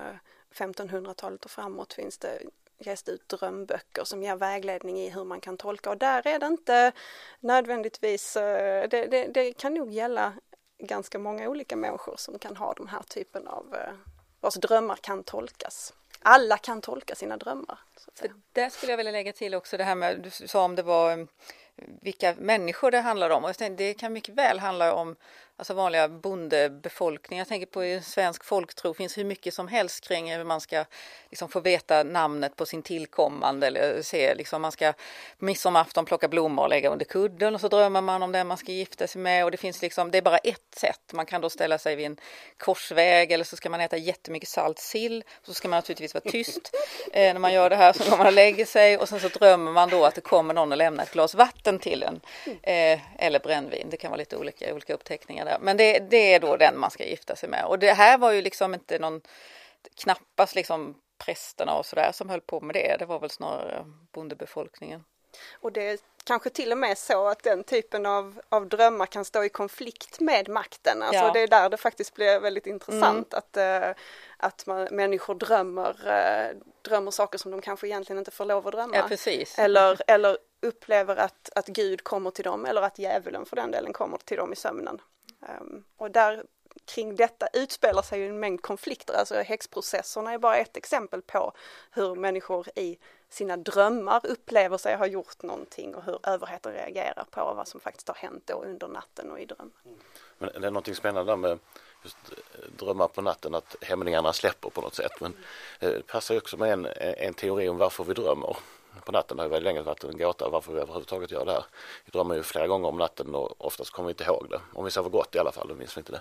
1500-talet 0.54 1.40
eh, 1.40 1.44
och 1.44 1.50
framåt 1.50 1.92
finns 1.92 2.18
det 2.18 2.42
ges 2.78 3.09
ut 3.09 3.28
drömböcker 3.28 4.04
som 4.04 4.23
ger 4.23 4.37
vägledning 4.37 5.00
i 5.00 5.11
hur 5.11 5.25
man 5.25 5.40
kan 5.40 5.56
tolka 5.56 5.90
och 5.90 5.99
där 5.99 6.26
är 6.26 6.38
det 6.38 6.47
inte 6.47 6.92
nödvändigtvis, 7.40 8.37
eh, 8.37 8.88
det, 8.88 9.06
det, 9.06 9.26
det 9.26 9.52
kan 9.52 9.75
nog 9.75 9.92
gälla 9.92 10.32
ganska 10.78 11.18
många 11.18 11.49
olika 11.49 11.76
människor 11.76 12.14
som 12.16 12.38
kan 12.38 12.56
ha 12.56 12.75
de 12.75 12.88
här 12.88 13.02
typen 13.02 13.49
av, 13.49 13.76
vars 14.40 14.54
drömmar 14.54 14.97
kan 14.97 15.25
tolkas. 15.25 15.94
Alla 16.23 16.59
kan 16.59 16.80
tolka 16.80 17.14
sina 17.14 17.37
drömmar. 17.37 17.78
Där 18.52 18.70
skulle 18.70 18.92
jag 18.92 18.97
vilja 18.97 19.12
lägga 19.12 19.32
till 19.32 19.54
också 19.54 19.76
det 19.76 19.85
här 19.85 19.94
med, 19.94 20.20
du 20.20 20.30
sa 20.30 20.64
om 20.64 20.75
det 20.75 20.82
var 20.82 21.28
vilka 22.02 22.35
människor 22.38 22.90
det 22.90 23.00
handlar 23.00 23.30
om. 23.30 23.44
Och 23.44 23.52
det 23.76 23.94
kan 23.94 24.12
mycket 24.12 24.35
väl 24.35 24.59
handla 24.59 24.94
om 24.94 25.16
alltså 25.56 25.75
vanliga 25.75 26.08
bondebefolkningar. 26.08 27.40
Jag 27.40 27.48
tänker 27.48 27.66
på 27.66 28.04
svensk 28.04 28.44
folktro 28.44 28.94
finns 28.94 29.18
hur 29.18 29.25
mycket 29.25 29.54
som 29.54 29.68
helst 29.68 30.08
kring 30.08 30.32
hur 30.32 30.44
man 30.44 30.60
ska 30.60 30.84
liksom 31.30 31.48
få 31.48 31.60
veta 31.60 32.02
namnet 32.02 32.56
på 32.56 32.66
sin 32.66 32.82
tillkommande 32.82 33.66
eller 33.66 34.02
se 34.02 34.34
liksom 34.34 34.62
man 34.62 34.72
ska 34.72 34.92
på 35.38 35.44
midsommarafton 35.44 36.04
plocka 36.04 36.28
blommor 36.28 36.62
och 36.62 36.68
lägga 36.68 36.90
under 36.90 37.04
kudden 37.04 37.54
och 37.54 37.60
så 37.60 37.68
drömmer 37.68 38.00
man 38.00 38.22
om 38.22 38.32
den 38.32 38.46
man 38.46 38.56
ska 38.56 38.72
gifta 38.72 39.06
sig 39.06 39.20
med 39.20 39.44
och 39.44 39.50
det 39.50 39.56
finns 39.56 39.82
liksom, 39.82 40.10
det 40.10 40.18
är 40.18 40.22
bara 40.22 40.38
ett 40.38 40.75
sätt. 40.76 41.12
Man 41.12 41.26
kan 41.26 41.40
då 41.40 41.50
ställa 41.50 41.78
sig 41.78 41.96
vid 41.96 42.06
en 42.06 42.16
korsväg 42.56 43.32
eller 43.32 43.44
så 43.44 43.56
ska 43.56 43.70
man 43.70 43.80
äta 43.80 43.96
jättemycket 43.96 44.48
salt 44.48 44.78
sill 44.78 45.25
så 45.42 45.54
ska 45.54 45.68
man 45.68 45.76
naturligtvis 45.76 46.14
vara 46.14 46.30
tyst 46.30 46.76
eh, 47.12 47.32
när 47.32 47.38
man 47.38 47.52
gör 47.52 47.70
det 47.70 47.76
här 47.76 47.92
så 47.92 48.10
går 48.10 48.16
man 48.16 48.26
och 48.26 48.32
lägger 48.32 48.64
sig 48.64 48.98
och 48.98 49.08
sen 49.08 49.20
så 49.20 49.28
drömmer 49.28 49.72
man 49.72 49.88
då 49.88 50.04
att 50.04 50.14
det 50.14 50.20
kommer 50.20 50.54
någon 50.54 50.72
och 50.72 50.78
lämnar 50.78 51.04
ett 51.04 51.12
glas 51.12 51.34
vatten 51.34 51.78
till 51.78 52.02
en 52.02 52.20
eh, 52.62 53.00
eller 53.18 53.38
brännvin. 53.38 53.86
Det 53.90 53.96
kan 53.96 54.10
vara 54.10 54.18
lite 54.18 54.36
olika, 54.36 54.75
olika 54.75 54.94
uppteckningar 54.94 55.45
där. 55.46 55.58
Men 55.60 55.76
det, 55.76 55.98
det 55.98 56.34
är 56.34 56.40
då 56.40 56.56
den 56.56 56.78
man 56.78 56.90
ska 56.90 57.04
gifta 57.04 57.36
sig 57.36 57.48
med. 57.48 57.64
Och 57.64 57.78
det 57.78 57.92
här 57.92 58.18
var 58.18 58.32
ju 58.32 58.42
liksom 58.42 58.74
inte 58.74 58.98
någon, 58.98 59.20
knappast 59.94 60.54
liksom 60.54 60.94
prästerna 61.18 61.74
och 61.74 61.86
sådär 61.86 62.12
som 62.12 62.30
höll 62.30 62.40
på 62.40 62.60
med 62.60 62.74
det. 62.74 62.96
Det 62.98 63.06
var 63.06 63.18
väl 63.18 63.30
snarare 63.30 63.84
bondebefolkningen. 64.12 65.04
Och 65.52 65.72
det 65.72 65.88
är 65.88 65.98
kanske 66.24 66.50
till 66.50 66.72
och 66.72 66.78
med 66.78 66.98
så 66.98 67.28
att 67.28 67.42
den 67.42 67.64
typen 67.64 68.06
av, 68.06 68.40
av 68.48 68.68
drömmar 68.68 69.06
kan 69.06 69.24
stå 69.24 69.44
i 69.44 69.48
konflikt 69.48 70.20
med 70.20 70.48
makten. 70.48 71.02
Alltså 71.02 71.24
ja. 71.24 71.32
det 71.32 71.40
är 71.40 71.48
där 71.48 71.70
det 71.70 71.76
faktiskt 71.76 72.14
blir 72.14 72.40
väldigt 72.40 72.66
intressant 72.66 73.34
mm. 73.34 73.38
att, 73.38 73.86
uh, 73.86 74.02
att 74.36 74.66
man, 74.66 74.88
människor 74.90 75.34
drömmer, 75.34 75.90
uh, 75.90 76.60
drömmer 76.82 77.10
saker 77.10 77.38
som 77.38 77.50
de 77.50 77.60
kanske 77.60 77.86
egentligen 77.86 78.18
inte 78.18 78.30
får 78.30 78.44
lov 78.44 78.66
att 78.66 78.72
drömma. 78.72 78.96
Ja, 78.96 79.08
precis. 79.08 79.58
Eller, 79.58 80.02
eller 80.06 80.38
upplever 80.62 81.16
att, 81.16 81.50
att 81.54 81.66
Gud 81.66 82.04
kommer 82.04 82.30
till 82.30 82.44
dem 82.44 82.66
eller 82.66 82.82
att 82.82 82.98
djävulen 82.98 83.46
för 83.46 83.56
den 83.56 83.70
delen 83.70 83.92
kommer 83.92 84.18
till 84.18 84.36
dem 84.36 84.52
i 84.52 84.56
sömnen. 84.56 85.00
Um, 85.40 85.85
och 85.97 86.11
där 86.11 86.45
kring 86.85 87.16
detta 87.16 87.49
utspelar 87.52 88.02
sig 88.02 88.26
en 88.26 88.40
mängd 88.40 88.62
konflikter, 88.62 89.14
alltså 89.14 89.35
häxprocesserna 89.35 90.33
är 90.33 90.38
bara 90.38 90.57
ett 90.57 90.76
exempel 90.76 91.23
på 91.23 91.52
hur 91.90 92.14
människor 92.14 92.66
i 92.75 92.99
sina 93.28 93.57
drömmar 93.57 94.21
upplever 94.26 94.78
sig 94.78 94.97
ha 94.97 95.07
gjort 95.07 95.43
någonting 95.43 95.95
och 95.95 96.05
hur 96.05 96.19
överheten 96.23 96.73
reagerar 96.73 97.26
på 97.31 97.55
vad 97.57 97.69
som 97.69 97.81
faktiskt 97.81 98.09
har 98.09 98.14
hänt 98.14 98.43
då 98.47 98.62
under 98.62 98.88
natten 98.88 99.31
och 99.31 99.40
i 99.40 99.47
drömmen. 99.47 99.73
Mm. 99.85 99.99
Men 100.38 100.61
det 100.61 100.66
är 100.66 100.71
någonting 100.71 100.95
spännande 100.95 101.33
där 101.33 101.37
med 101.37 101.59
just 102.02 102.16
eh, 102.31 102.71
drömmar 102.76 103.09
på 103.09 103.23
natten 103.23 103.55
att 103.55 103.76
hämningarna 103.81 104.33
släpper 104.33 104.71
på 104.71 104.81
något 104.81 104.95
sätt. 104.95 105.21
Men 105.21 105.37
eh, 105.81 105.90
det 105.90 106.07
passar 106.07 106.37
också 106.37 106.57
med 106.57 106.73
en, 106.73 106.87
en 106.97 107.35
teori 107.35 107.69
om 107.69 107.78
varför 107.78 108.05
vi 108.05 108.14
drömmer 108.14 108.57
på 109.04 109.12
natten. 109.12 109.36
Det 109.36 109.42
har 109.42 109.50
väldigt 109.50 109.64
länge 109.64 109.82
varit 109.82 110.04
en 110.04 110.18
gåta 110.18 110.48
varför 110.48 110.72
vi 110.72 110.80
överhuvudtaget 110.80 111.30
gör 111.30 111.44
det 111.44 111.52
här. 111.52 111.64
Vi 112.04 112.10
drömmer 112.10 112.34
ju 112.34 112.42
flera 112.42 112.66
gånger 112.66 112.88
om 112.88 112.98
natten 112.98 113.34
och 113.34 113.66
oftast 113.66 113.90
kommer 113.90 114.06
vi 114.06 114.10
inte 114.10 114.24
ihåg 114.24 114.46
det. 114.50 114.60
Om 114.72 114.84
vi 114.84 114.90
sover 114.90 115.10
gott 115.10 115.34
i 115.34 115.38
alla 115.38 115.52
fall, 115.52 115.68
då 115.68 115.74
minns 115.74 115.96
vi 115.96 116.00
inte 116.00 116.12
det. 116.12 116.20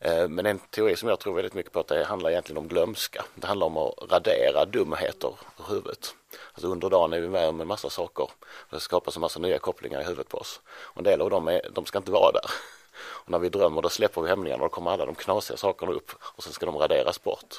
Eh, 0.00 0.28
men 0.28 0.46
en 0.46 0.58
teori 0.58 0.96
som 0.96 1.08
jag 1.08 1.18
tror 1.18 1.34
väldigt 1.34 1.54
mycket 1.54 1.72
på 1.72 1.80
att 1.80 1.86
det 1.86 2.04
handlar 2.04 2.30
egentligen 2.30 2.58
om 2.58 2.68
glömska. 2.68 3.24
Det 3.34 3.46
handlar 3.46 3.66
om 3.66 3.76
att 3.76 3.94
radera 4.10 4.64
dumheter 4.64 5.34
ur 5.58 5.64
huvudet. 5.68 6.14
Alltså 6.52 6.68
under 6.68 6.90
dagen 6.90 7.12
är 7.12 7.20
vi 7.20 7.28
med 7.28 7.48
om 7.48 7.60
en 7.60 7.68
massa 7.68 7.90
saker. 7.90 8.30
Det 8.70 8.80
skapas 8.80 9.16
en 9.16 9.20
massa 9.20 9.38
nya 9.38 9.58
kopplingar 9.58 10.00
i 10.00 10.04
huvudet 10.04 10.28
på 10.28 10.38
oss. 10.38 10.60
Och 10.68 10.98
en 10.98 11.04
del 11.04 11.20
av 11.20 11.30
dem 11.30 11.48
är, 11.48 11.70
de 11.72 11.86
ska 11.86 11.98
inte 11.98 12.10
vara 12.10 12.32
där. 12.32 12.50
Och 12.98 13.30
när 13.30 13.38
vi 13.38 13.48
drömmer 13.48 13.82
då 13.82 13.88
släpper 13.88 14.22
vi 14.22 14.28
hämningarna 14.28 14.62
och 14.62 14.70
då 14.70 14.74
kommer 14.74 14.90
alla 14.90 15.06
de 15.06 15.14
knasiga 15.14 15.56
sakerna 15.56 15.92
upp 15.92 16.10
och 16.22 16.42
sen 16.42 16.52
ska 16.52 16.66
de 16.66 16.76
raderas 16.76 17.22
bort. 17.22 17.54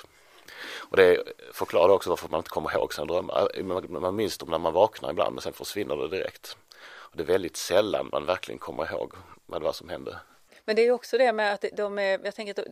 Och 0.77 0.97
det 0.97 1.23
förklarar 1.53 1.93
också 1.93 2.09
varför 2.09 2.29
man 2.29 2.39
inte 2.39 2.49
kommer 2.49 2.75
ihåg 2.75 2.93
sina 2.93 3.05
drömmar. 3.05 3.99
Man 3.99 4.15
minns 4.15 4.37
dem 4.37 4.49
när 4.49 4.57
man 4.57 4.73
vaknar 4.73 5.11
ibland 5.11 5.33
men 5.33 5.41
sen 5.41 5.53
försvinner 5.53 5.95
det 5.95 6.07
direkt. 6.07 6.57
Och 6.77 7.17
det 7.17 7.23
är 7.23 7.27
väldigt 7.27 7.57
sällan 7.57 8.09
man 8.11 8.25
verkligen 8.25 8.59
kommer 8.59 8.91
ihåg 8.91 9.13
vad 9.45 9.61
det 9.61 9.65
var 9.65 9.73
som 9.73 9.89
hände. 9.89 10.17
Men 10.65 10.75
det 10.75 10.81
är 10.81 10.91
också 10.91 11.17
det 11.17 11.33
med 11.33 11.53
att 11.53 11.65
de 11.73 11.99
är, 11.99 12.19
jag 12.23 12.35
tänker 12.35 12.61
att 12.61 12.67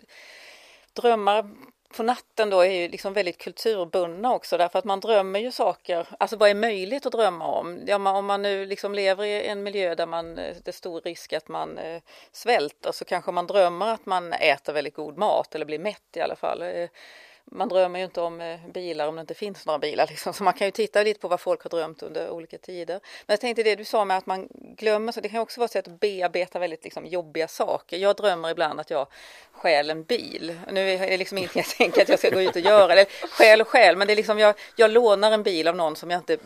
drömmar 0.94 1.50
på 1.98 2.04
natten 2.04 2.50
då 2.50 2.62
är 2.62 2.72
ju 2.72 2.88
liksom 2.88 3.14
väldigt 3.14 3.38
kulturbundna 3.38 4.34
också 4.34 4.58
därför 4.58 4.80
att 4.80 4.86
man 4.86 5.00
drömmer 5.00 5.40
ju 5.40 5.52
saker, 5.52 6.08
alltså 6.20 6.38
vad 6.38 6.50
är 6.50 6.56
möjligt 6.56 7.06
att 7.06 7.12
drömma 7.12 7.48
om? 7.48 7.80
Ja, 7.88 7.98
man, 7.98 8.16
om 8.16 8.26
man 8.26 8.42
nu 8.42 8.66
liksom 8.66 8.94
lever 8.94 9.24
i 9.24 9.46
en 9.46 9.64
miljö 9.64 9.96
där 9.96 10.06
man, 10.06 10.36
det 10.36 10.68
är 10.68 10.72
stor 10.72 11.02
risk 11.02 11.34
att 11.34 11.48
man 11.48 11.78
eh, 11.78 12.02
svälter 12.32 12.92
så 12.92 13.06
kanske 13.06 13.32
man 13.32 13.48
drömmer 13.48 13.88
att 13.88 14.06
man 14.06 14.34
äter 14.34 14.74
väldigt 14.74 14.96
god 14.96 15.18
mat 15.18 15.56
eller 15.56 15.66
blir 15.66 15.80
mätt 15.80 16.18
i 16.18 16.22
alla 16.22 16.36
fall. 16.36 16.62
Eh, 16.62 16.90
man 17.52 17.70
drömmer 17.70 18.00
ju 18.00 18.06
inte 18.06 18.22
om 18.22 18.42
eh, 18.42 18.60
bilar 18.74 19.08
om 19.08 19.16
det 19.16 19.22
inte 19.22 19.34
finns 19.34 19.66
några 19.66 19.80
bilar. 19.80 20.08
Liksom. 20.10 20.34
Så 20.34 20.44
man 20.44 20.54
kan 20.54 20.68
ju 20.68 20.72
titta 20.72 21.04
lite 21.04 21.20
på 21.20 21.28
vad 21.28 21.40
folk 21.40 21.64
har 21.64 21.70
drömt 21.70 22.04
under 22.04 22.30
olika 22.30 22.58
tider. 22.58 23.00
Men 23.26 23.34
jag 23.34 23.40
tänkte 23.40 23.64
det 23.64 23.76
du 23.76 23.86
sa 23.86 24.06
med 24.06 24.18
att 24.18 24.26
man 24.26 24.48
glömmer, 24.52 25.12
så 25.12 25.22
det 25.22 25.30
kan 25.30 25.40
också 25.40 25.60
vara 25.60 25.66
ett 25.66 25.72
sätt 25.72 25.88
att 25.88 26.00
bearbeta 26.00 26.60
väldigt 26.60 26.84
liksom, 26.84 27.06
jobbiga 27.06 27.48
saker. 27.48 27.98
Jag 27.98 28.16
drömmer 28.16 28.50
ibland 28.50 28.80
att 28.80 28.90
jag 28.90 29.08
stjäl 29.52 29.90
en 29.90 30.04
bil. 30.04 30.60
Nu 30.72 30.92
är 30.92 31.00
det 31.08 31.18
liksom 31.18 31.38
ingenting 31.38 31.60
jag 31.68 31.78
tänker 31.78 32.02
att 32.02 32.10
jag 32.10 32.20
ska 32.20 32.30
gå 32.30 32.42
ut 32.42 32.56
och 32.56 32.62
göra. 32.62 32.94
Eller 32.94 33.06
stjäl 33.28 33.62
och 33.62 33.68
stjäl, 33.68 33.98
men 33.98 34.08
det 34.08 34.14
är 34.14 34.16
liksom 34.16 34.40
jag, 34.40 34.56
jag 34.76 34.92
lånar 34.92 35.32
en 35.32 35.44
bil 35.44 35.68
av 35.68 35.76
någon 35.76 35.96
som 35.96 36.12
jag 36.12 36.20
inte 36.20 36.38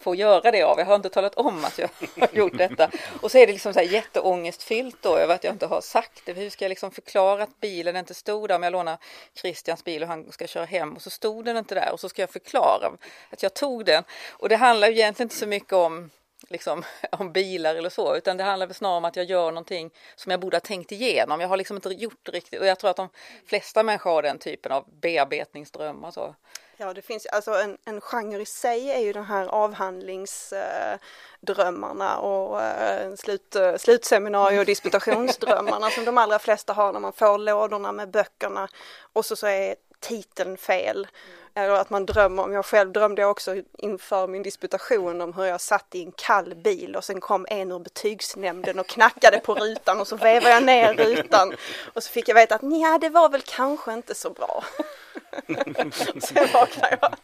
får 0.00 0.16
göra 0.16 0.50
det 0.50 0.62
av. 0.62 0.78
Jag 0.78 0.86
har 0.86 0.94
inte 0.94 1.08
talat 1.08 1.34
om 1.34 1.64
att 1.64 1.78
jag 1.78 1.90
har 2.20 2.28
gjort 2.32 2.58
detta. 2.58 2.90
Och 3.20 3.30
så 3.30 3.38
är 3.38 3.46
det 3.46 3.52
liksom 3.52 3.74
så 3.74 3.80
här 3.80 3.86
jätteångestfyllt 3.86 4.96
då 5.00 5.16
över 5.16 5.34
att 5.34 5.44
jag 5.44 5.54
inte 5.54 5.66
har 5.66 5.80
sagt 5.80 6.22
det. 6.24 6.32
Hur 6.32 6.50
ska 6.50 6.64
jag 6.64 6.68
liksom 6.68 6.90
förklara 6.90 7.42
att 7.42 7.60
bilen 7.60 7.96
inte 7.96 8.14
stod 8.14 8.48
där 8.48 8.54
om 8.54 8.62
jag 8.62 8.72
lånar 8.72 8.98
Christians 9.34 9.84
bil 9.84 10.02
och 10.02 10.08
han 10.08 10.31
och 10.32 10.34
ska 10.34 10.46
köra 10.46 10.64
hem 10.64 10.96
och 10.96 11.02
så 11.02 11.10
stod 11.10 11.44
den 11.44 11.56
inte 11.56 11.74
där 11.74 11.92
och 11.92 12.00
så 12.00 12.08
ska 12.08 12.22
jag 12.22 12.30
förklara 12.30 12.92
att 13.30 13.42
jag 13.42 13.54
tog 13.54 13.84
den. 13.84 14.04
Och 14.30 14.48
det 14.48 14.56
handlar 14.56 14.88
ju 14.88 14.94
egentligen 14.94 15.26
inte 15.26 15.36
så 15.36 15.46
mycket 15.46 15.72
om 15.72 16.10
liksom, 16.48 16.84
om 17.12 17.32
bilar 17.32 17.74
eller 17.74 17.90
så, 17.90 18.16
utan 18.16 18.36
det 18.36 18.44
handlar 18.44 18.66
väl 18.66 18.74
snarare 18.74 18.96
om 18.96 19.04
att 19.04 19.16
jag 19.16 19.24
gör 19.24 19.50
någonting 19.50 19.90
som 20.16 20.30
jag 20.30 20.40
borde 20.40 20.56
ha 20.56 20.60
tänkt 20.60 20.92
igenom. 20.92 21.40
Jag 21.40 21.48
har 21.48 21.56
liksom 21.56 21.76
inte 21.76 21.88
gjort 21.88 22.28
riktigt 22.28 22.60
och 22.60 22.66
jag 22.66 22.78
tror 22.78 22.90
att 22.90 22.96
de 22.96 23.08
flesta 23.46 23.82
människor 23.82 24.10
har 24.10 24.22
den 24.22 24.38
typen 24.38 24.72
av 24.72 24.84
bearbetningsdrömmar. 25.00 26.10
Så. 26.10 26.34
Ja, 26.76 26.94
det 26.94 27.02
finns 27.02 27.26
alltså 27.26 27.52
en, 27.52 27.78
en 27.84 28.00
genre 28.00 28.40
i 28.40 28.46
sig 28.46 28.90
är 28.90 28.98
ju 28.98 29.12
de 29.12 29.24
här 29.24 29.46
avhandlingsdrömmarna 29.46 32.18
och 32.18 32.62
eh, 32.62 33.14
slut, 33.14 33.56
eh, 33.56 33.76
slutseminarier 33.76 34.60
och 34.60 34.66
disputationsdrömmarna 34.66 35.90
som 35.90 36.04
de 36.04 36.18
allra 36.18 36.38
flesta 36.38 36.72
har 36.72 36.92
när 36.92 37.00
man 37.00 37.12
får 37.12 37.38
lådorna 37.38 37.92
med 37.92 38.10
böckerna 38.10 38.68
och 39.12 39.26
så, 39.26 39.36
så 39.36 39.46
är 39.46 39.74
titeln 40.00 40.56
fel. 40.56 41.06
Eller 41.54 41.74
att 41.74 41.90
man 41.90 42.06
drömmer 42.06 42.42
om, 42.42 42.52
jag 42.52 42.66
själv 42.66 42.92
drömde 42.92 43.24
också 43.24 43.56
inför 43.78 44.26
min 44.26 44.42
disputation 44.42 45.20
om 45.20 45.32
hur 45.32 45.44
jag 45.44 45.60
satt 45.60 45.94
i 45.94 46.02
en 46.02 46.12
kall 46.12 46.54
bil 46.54 46.96
och 46.96 47.04
sen 47.04 47.20
kom 47.20 47.46
en 47.48 47.72
ur 47.72 47.78
betygsnämnden 47.78 48.78
och 48.78 48.86
knackade 48.86 49.38
på 49.38 49.54
rutan 49.54 50.00
och 50.00 50.08
så 50.08 50.16
vevade 50.16 50.50
jag 50.50 50.64
ner 50.64 50.94
rutan 50.94 51.54
och 51.94 52.02
så 52.02 52.10
fick 52.10 52.28
jag 52.28 52.34
veta 52.34 52.54
att 52.54 52.62
nej, 52.62 52.98
det 53.00 53.08
var 53.08 53.28
väl 53.28 53.42
kanske 53.42 53.92
inte 53.92 54.14
så 54.14 54.30
bra. 54.30 54.64
sen 56.20 56.48
vaknade 56.52 56.98
jag. 57.00 57.14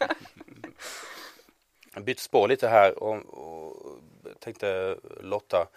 Jag 1.95 2.04
bytte 2.04 2.23
spår 2.23 2.49
lite 2.49 2.68
här 2.68 3.02
och, 3.02 3.16
och 3.26 3.99
tänkte 4.40 4.97
Lotta, 5.21 5.68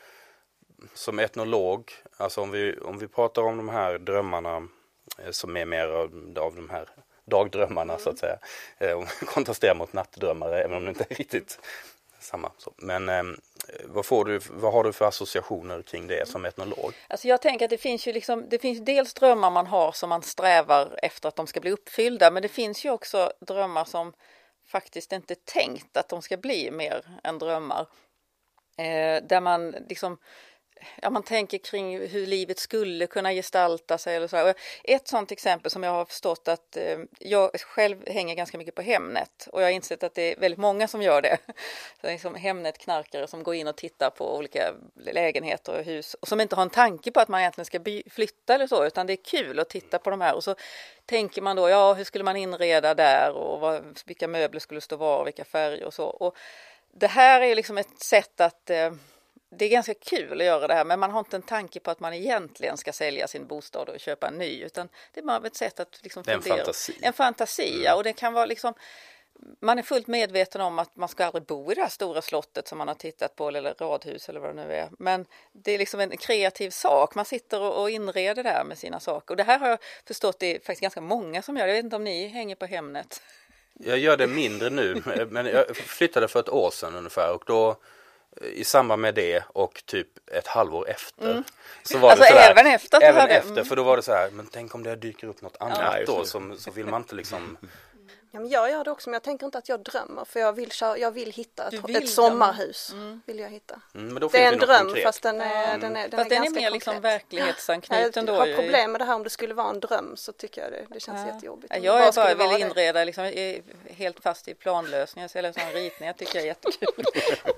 som 0.94 1.20
etnolog, 1.20 1.92
alltså 2.18 2.42
om 2.42 2.52
vi, 2.52 2.78
om 2.78 3.00
vi 3.00 3.08
pratar 3.08 3.42
om 3.42 3.58
de 3.58 3.70
här 3.70 3.98
drömmarna 3.98 4.68
eh, 5.18 5.32
som 5.32 5.58
är 5.58 5.66
mer 5.66 5.88
av, 5.88 6.34
av 6.38 6.56
de 6.56 6.70
här 6.70 6.90
dagdrömmarna 7.26 7.94
mm. 7.94 8.04
så 8.04 8.10
att 8.10 8.20
säga. 8.20 8.38
Eh, 8.78 9.04
kontrasterar 9.26 9.76
mot 9.76 9.94
nattdrömmar 9.94 10.52
även 10.52 10.78
om 10.78 10.84
det 10.86 10.90
inte 10.90 11.06
är 11.10 11.16
riktigt 11.16 11.60
samma. 12.24 12.52
Så. 12.58 12.74
Men 12.78 13.10
eh, 13.10 13.24
vad, 13.86 14.06
får 14.06 14.26
du, 14.26 14.40
vad 14.50 14.74
har 14.74 14.84
du 14.84 14.94
för 14.94 15.06
associationer 15.06 15.82
kring 15.82 16.08
det 16.08 16.28
som 16.28 16.46
etnolog? 16.46 16.94
Alltså 17.08 17.28
jag 17.28 17.42
tänker 17.42 17.66
att 17.66 17.70
det 17.70 17.78
finns 17.78 18.08
ju 18.08 18.14
liksom, 18.14 18.50
det 18.50 18.60
finns 18.60 18.80
dels 18.86 19.14
drömmar 19.14 19.52
man 19.52 19.68
har 19.68 19.92
som 19.92 20.10
man 20.10 20.22
strävar 20.22 21.00
efter 21.04 21.30
att 21.30 21.36
de 21.36 21.48
ska 21.48 21.60
bli 21.60 21.72
uppfyllda 21.72 22.32
men 22.32 22.42
det 22.42 22.50
finns 22.50 22.86
ju 22.86 22.90
också 22.90 23.32
drömmar 23.48 23.86
som 23.86 24.14
faktiskt 24.68 25.12
inte 25.12 25.34
är 25.34 25.38
tänkt 25.46 25.98
att 25.98 26.10
de 26.10 26.22
ska 26.22 26.38
bli 26.38 26.72
mer 26.72 27.06
än 27.24 27.40
drömmar. 27.40 27.88
Eh, 28.78 29.24
där 29.24 29.42
man 29.42 29.72
liksom 29.72 30.18
ja, 31.02 31.10
man 31.10 31.24
tänker 31.24 31.58
kring 31.58 32.08
hur 32.08 32.28
livet 32.28 32.60
skulle 32.60 33.08
kunna 33.08 33.34
gestalta 33.34 33.98
sig. 33.98 34.16
Eller 34.16 34.28
så. 34.28 34.54
Ett 34.84 35.08
sådant 35.08 35.32
exempel 35.32 35.72
som 35.72 35.84
jag 35.84 35.92
har 35.92 36.06
förstått 36.06 36.48
att 36.48 36.78
eh, 36.78 36.98
jag 37.20 37.52
själv 37.60 38.10
hänger 38.10 38.36
ganska 38.36 38.58
mycket 38.58 38.76
på 38.76 38.82
Hemnet 38.82 39.48
och 39.52 39.62
jag 39.62 39.66
har 39.66 39.72
insett 39.72 40.04
att 40.04 40.16
det 40.16 40.34
är 40.34 40.40
väldigt 40.40 40.60
många 40.60 40.88
som 40.88 41.02
gör 41.02 41.22
det. 41.22 41.38
Så 41.48 42.02
det 42.02 42.08
är 42.08 42.12
liksom 42.12 42.36
Hemnet-knarkare 42.36 43.28
som 43.28 43.44
går 43.44 43.56
in 43.56 43.68
och 43.68 43.76
tittar 43.76 44.10
på 44.10 44.38
olika 44.38 44.74
lägenheter 44.96 45.80
och 45.80 45.86
hus 45.86 46.14
och 46.14 46.28
som 46.28 46.42
inte 46.42 46.56
har 46.56 46.64
en 46.64 46.70
tanke 46.70 47.12
på 47.12 47.20
att 47.20 47.28
man 47.28 47.40
egentligen 47.40 47.66
ska 47.66 47.80
flytta 48.12 48.56
eller 48.56 48.68
så 48.68 48.86
utan 48.86 49.08
det 49.08 49.14
är 49.14 49.24
kul 49.24 49.60
att 49.60 49.70
titta 49.70 50.00
på 50.00 50.10
de 50.10 50.22
här 50.22 50.36
och 50.36 50.44
så 50.44 50.56
tänker 51.06 51.42
man 51.42 51.56
då, 51.56 51.70
ja 51.70 51.94
hur 51.94 52.04
skulle 52.04 52.24
man 52.24 52.36
inreda 52.36 52.94
där 52.94 53.32
och 53.32 53.60
vad, 53.60 54.00
vilka 54.06 54.28
möbler 54.28 54.60
skulle 54.60 54.82
stå 54.82 54.96
var 54.96 55.20
och 55.20 55.28
vilka 55.28 55.46
färger 55.46 55.86
och 55.86 55.94
så. 55.94 56.06
Och 56.06 56.36
det 56.94 57.08
här 57.08 57.42
är 57.42 57.56
liksom 57.56 57.78
ett 57.78 58.04
sätt 58.04 58.42
att 58.42 58.70
eh, 58.70 58.92
det 59.52 59.66
är 59.66 59.70
ganska 59.70 59.94
kul 59.94 60.42
att 60.42 60.46
göra 60.46 60.68
det 60.68 60.74
här 60.74 60.86
men 60.86 61.00
man 61.00 61.12
har 61.12 61.20
inte 61.20 61.36
en 61.36 61.42
tanke 61.42 61.80
på 61.80 61.92
att 61.92 62.00
man 62.00 62.14
egentligen 62.14 62.78
ska 62.78 62.94
sälja 62.94 63.28
sin 63.28 63.48
bostad 63.48 63.90
och 63.90 64.00
köpa 64.00 64.28
en 64.28 64.38
ny 64.38 64.64
utan 64.64 64.90
det 65.14 65.20
är 65.20 65.24
bara 65.24 65.48
ett 65.48 65.56
sätt 65.56 65.80
att 65.80 66.00
liksom 66.04 66.24
det 66.24 66.32
är 66.32 66.36
en 66.36 66.42
fantasi. 66.42 66.98
En 67.02 67.14
fantasi 67.14 67.72
mm. 67.72 67.84
ja, 67.84 67.96
och 67.96 68.04
det 68.04 68.14
kan 68.14 68.34
vara 68.34 68.46
liksom 68.46 68.74
man 69.60 69.80
är 69.80 69.84
fullt 69.84 70.08
medveten 70.08 70.62
om 70.62 70.80
att 70.80 70.96
man 70.96 71.10
ska 71.10 71.26
aldrig 71.26 71.44
bo 71.44 71.72
i 71.72 71.76
det 71.76 71.82
här 71.82 71.90
stora 71.90 72.22
slottet 72.22 72.68
som 72.68 72.78
man 72.78 72.88
har 72.88 72.96
tittat 72.96 73.36
på 73.36 73.48
eller 73.48 73.74
radhus 73.74 74.30
eller 74.30 74.40
vad 74.40 74.56
det 74.56 74.66
nu 74.66 74.74
är. 74.74 74.90
Men 75.00 75.26
det 75.52 75.72
är 75.72 75.78
liksom 75.78 76.00
en 76.00 76.18
kreativ 76.18 76.70
sak. 76.70 77.16
Man 77.16 77.26
sitter 77.26 77.62
och 77.62 77.90
inreder 77.90 78.44
där 78.44 78.64
med 78.64 78.78
sina 78.78 79.00
saker. 79.00 79.34
Och 79.34 79.38
det 79.38 79.44
här 79.44 79.60
har 79.60 79.70
jag 79.70 79.80
förstått 80.06 80.40
det 80.40 80.56
är 80.56 80.60
faktiskt 80.60 80.82
ganska 80.82 81.02
många 81.02 81.42
som 81.42 81.58
gör. 81.58 81.68
Jag 81.68 81.76
vet 81.76 81.84
inte 81.84 81.96
om 81.96 82.04
ni 82.04 82.28
hänger 82.28 82.56
på 82.56 82.66
Hemnet? 82.66 83.22
Jag 83.74 83.98
gör 83.98 84.18
det 84.18 84.28
mindre 84.28 84.70
nu, 84.70 85.04
men 85.30 85.46
jag 85.46 85.76
flyttade 85.76 86.28
för 86.28 86.40
ett 86.40 86.50
år 86.50 86.72
sedan 86.72 86.96
ungefär 86.96 87.34
och 87.34 87.44
då 87.46 87.78
i 88.42 88.64
samband 88.64 89.02
med 89.02 89.16
det 89.16 89.44
och 89.48 89.84
typ 89.86 90.08
ett 90.32 90.48
halvår 90.48 90.90
efter. 90.90 91.32
Mm. 91.32 91.44
Så 91.84 91.98
var 91.98 92.10
alltså 92.10 92.24
det 92.24 92.30
sådär, 92.30 92.52
även 92.52 92.68
efter? 92.68 93.02
Även 93.02 93.28
efter, 93.28 93.64
för 93.64 93.76
då 93.76 93.84
var 93.84 93.98
det 93.98 94.04
så 94.04 94.12
här, 94.12 94.30
men 94.32 94.48
tänk 94.52 94.76
om 94.76 94.84
det 94.84 94.96
dyker 94.96 95.28
upp 95.28 95.42
något 95.42 95.58
annat 95.60 95.80
ja, 96.00 96.06
då 96.06 96.26
som, 96.26 96.58
så 96.58 96.72
vill 96.72 96.86
man 96.86 97.02
inte 97.02 97.16
liksom 97.16 97.58
Ja, 98.34 98.40
men 98.40 98.50
jag 98.50 98.72
gör 98.72 98.84
det 98.84 98.92
också 98.92 99.10
men 99.10 99.14
jag 99.14 99.24
tänker 99.24 99.46
inte 99.46 99.58
att 99.58 99.70
jag 99.70 99.80
drömmer 99.80 100.26
för 100.26 100.40
jag 100.40 100.54
vill, 100.54 100.72
jag 100.80 101.12
vill 101.12 101.32
hitta 101.32 101.68
ett, 101.68 101.90
vill 101.90 101.96
ett 101.96 102.10
sommarhus. 102.10 102.92
Mm. 102.94 103.22
Vill 103.26 103.40
jag 103.40 103.50
hitta. 103.50 103.82
Mm, 103.96 104.30
det 104.32 104.44
är 104.44 104.54
en 104.54 104.60
dröm 104.60 104.86
konkret. 104.86 105.04
fast 105.04 105.24
den 105.24 105.42
är, 105.42 105.68
mm. 105.68 105.80
den 105.80 105.96
är, 105.96 106.08
den 106.08 106.20
fast 106.20 106.32
är 106.32 106.36
den 106.36 106.44
ganska 106.44 106.60
är 106.60 106.64
mer 106.64 106.72
liksom 106.72 107.02
verklighetsanknuten 107.02 108.26
då. 108.26 108.34
Jag 108.34 108.40
har 108.40 108.54
problem 108.56 108.92
med 108.92 109.02
det 109.02 109.06
här 109.06 109.16
om 109.16 109.24
det 109.24 109.30
skulle 109.30 109.54
vara 109.54 109.70
en 109.70 109.80
dröm 109.80 110.18
så 110.18 110.32
tycker 110.32 110.62
jag 110.62 110.72
det, 110.72 110.86
det 110.90 111.00
känns 111.00 111.28
ja. 111.28 111.34
jättejobbigt. 111.34 111.74
Ja, 111.82 112.00
jag 112.00 112.14
bara 112.14 112.34
vill 112.36 112.62
inreda 112.62 113.04
liksom, 113.04 113.32
helt 113.90 114.20
fast 114.20 114.48
i 114.48 114.54
planlösningar 114.54 115.38
eller 115.38 115.52
sådana 115.52 115.72
ritningar 115.72 116.14
tycker 116.14 116.36
jag 116.36 116.44
är 116.44 116.48
jättekul. 116.48 117.06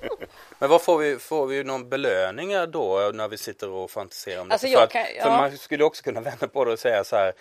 men 0.59 0.69
vad 0.69 0.81
får 0.81 0.97
vi, 0.97 1.19
får 1.19 1.47
vi 1.47 1.63
någon 1.63 1.89
belöningar 1.89 2.67
då 2.67 3.11
när 3.13 3.27
vi 3.27 3.37
sitter 3.37 3.69
och 3.69 3.91
fantiserar 3.91 4.41
om 4.41 4.47
det? 4.47 4.53
Alltså, 4.53 4.67
för, 4.67 4.83
att, 4.83 4.91
kan, 4.91 5.05
ja. 5.15 5.23
för 5.23 5.29
man 5.29 5.57
skulle 5.57 5.83
också 5.83 6.03
kunna 6.03 6.21
vända 6.21 6.47
på 6.47 6.65
det 6.65 6.71
och 6.71 6.79
säga 6.79 7.03
så 7.03 7.15
här 7.15 7.33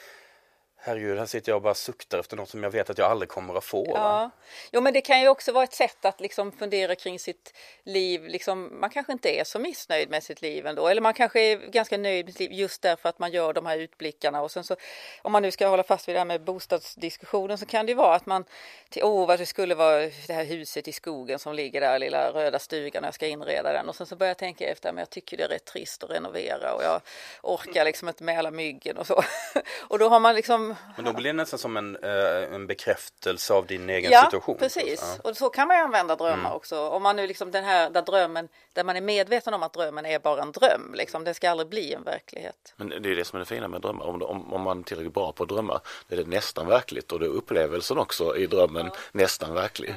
Herregud, 0.84 1.18
här 1.18 1.26
sitter 1.26 1.52
jag 1.52 1.56
och 1.56 1.62
bara 1.62 1.74
suktar 1.74 2.18
efter 2.18 2.36
något 2.36 2.48
som 2.48 2.62
jag 2.62 2.70
vet 2.70 2.90
att 2.90 2.98
jag 2.98 3.10
aldrig 3.10 3.28
kommer 3.28 3.54
att 3.54 3.64
få. 3.64 3.86
Ja. 3.88 4.30
Jo, 4.72 4.80
men 4.80 4.92
det 4.92 5.00
kan 5.00 5.20
ju 5.20 5.28
också 5.28 5.52
vara 5.52 5.64
ett 5.64 5.74
sätt 5.74 6.04
att 6.04 6.20
liksom 6.20 6.52
fundera 6.52 6.94
kring 6.94 7.18
sitt 7.18 7.54
liv. 7.82 8.26
Liksom, 8.26 8.80
man 8.80 8.90
kanske 8.90 9.12
inte 9.12 9.30
är 9.30 9.44
så 9.44 9.58
missnöjd 9.58 10.10
med 10.10 10.22
sitt 10.22 10.42
liv 10.42 10.66
ändå, 10.66 10.88
eller 10.88 11.00
man 11.00 11.14
kanske 11.14 11.40
är 11.40 11.56
ganska 11.56 11.98
nöjd 11.98 12.24
med 12.24 12.34
sitt 12.34 12.40
liv 12.40 12.52
just 12.52 12.82
därför 12.82 13.08
att 13.08 13.18
man 13.18 13.32
gör 13.32 13.52
de 13.52 13.66
här 13.66 13.78
utblickarna. 13.78 14.42
Och 14.42 14.50
sen 14.50 14.64
så, 14.64 14.76
om 15.22 15.32
man 15.32 15.42
nu 15.42 15.50
ska 15.50 15.66
hålla 15.66 15.82
fast 15.82 16.08
vid 16.08 16.14
det 16.14 16.20
här 16.20 16.24
med 16.24 16.44
bostadsdiskussionen 16.44 17.58
så 17.58 17.66
kan 17.66 17.86
det 17.86 17.90
ju 17.90 17.96
vara 17.96 18.14
att 18.14 18.26
man 18.26 18.44
till 18.90 19.04
åh, 19.04 19.26
vad 19.26 19.38
det 19.38 19.46
skulle 19.46 19.74
vara 19.74 20.00
det 20.00 20.32
här 20.32 20.44
huset 20.44 20.88
i 20.88 20.92
skogen 20.92 21.38
som 21.38 21.54
ligger 21.54 21.80
där, 21.80 21.98
lilla 21.98 22.30
röda 22.30 22.58
stugan, 22.58 23.04
och 23.04 23.06
jag 23.06 23.14
ska 23.14 23.26
inreda 23.26 23.72
den. 23.72 23.88
Och 23.88 23.96
sen 23.96 24.06
så 24.06 24.16
börjar 24.16 24.30
jag 24.30 24.38
tänka 24.38 24.68
efter, 24.68 24.92
men 24.92 24.98
jag 24.98 25.10
tycker 25.10 25.36
det 25.36 25.44
är 25.44 25.48
rätt 25.48 25.64
trist 25.64 26.04
att 26.04 26.10
renovera 26.10 26.74
och 26.74 26.82
jag 26.82 27.00
orkar 27.42 27.84
liksom 27.84 28.08
inte 28.08 28.24
med 28.24 28.38
alla 28.38 28.50
myggen 28.50 28.98
och 28.98 29.06
så. 29.06 29.22
och 29.88 29.98
då 29.98 30.08
har 30.08 30.20
man 30.20 30.34
liksom 30.34 30.71
men 30.96 31.04
då 31.04 31.12
blir 31.12 31.24
det 31.24 31.32
nästan 31.32 31.58
som 31.58 31.76
en, 31.76 31.96
eh, 31.96 32.54
en 32.54 32.66
bekräftelse 32.66 33.54
av 33.54 33.66
din 33.66 33.90
egen 33.90 34.10
ja, 34.10 34.22
situation. 34.24 34.56
Precis, 34.58 35.18
ja. 35.22 35.30
och 35.30 35.36
så 35.36 35.48
kan 35.48 35.68
man 35.68 35.76
ju 35.76 35.82
använda 35.82 36.16
drömmar 36.16 36.38
Mm. 36.38 36.52
också. 36.52 36.88
Om 36.88 37.02
man 37.02 37.16
nu 37.16 37.26
liksom 37.26 37.50
den 37.50 37.64
här 37.64 37.90
där 37.90 38.02
drömmen, 38.02 38.48
där 38.72 38.84
man 38.84 38.96
är 38.96 39.00
medveten 39.00 39.54
om 39.54 39.62
att 39.62 39.72
drömmen 39.72 40.06
är 40.06 40.18
bara 40.18 40.42
en 40.42 40.52
dröm, 40.52 40.94
liksom. 40.94 41.24
det 41.24 41.34
ska 41.34 41.50
aldrig 41.50 41.68
bli 41.68 41.92
en 41.92 42.02
verklighet. 42.02 42.74
Men 42.76 42.88
det 42.88 42.96
är 42.96 43.16
det 43.16 43.24
som 43.24 43.36
är 43.36 43.40
det 43.40 43.46
fina 43.46 43.68
med 43.68 43.80
drömmar. 43.80 44.06
Om, 44.06 44.22
om, 44.22 44.52
om 44.52 44.62
man 44.62 44.78
är 44.78 44.82
tillräckligt 44.82 45.14
bra 45.14 45.32
på 45.32 45.42
att 45.42 45.48
drömma, 45.48 45.80
då 46.08 46.16
är 46.16 46.24
det 46.24 46.28
nästan 46.28 46.66
verkligt 46.66 47.12
och 47.12 47.20
då 47.20 47.26
är 47.26 47.30
upplevelsen 47.30 47.98
också 47.98 48.36
i 48.36 48.46
drömmen 48.46 48.90
nästan 49.12 49.54
verklig. 49.54 49.94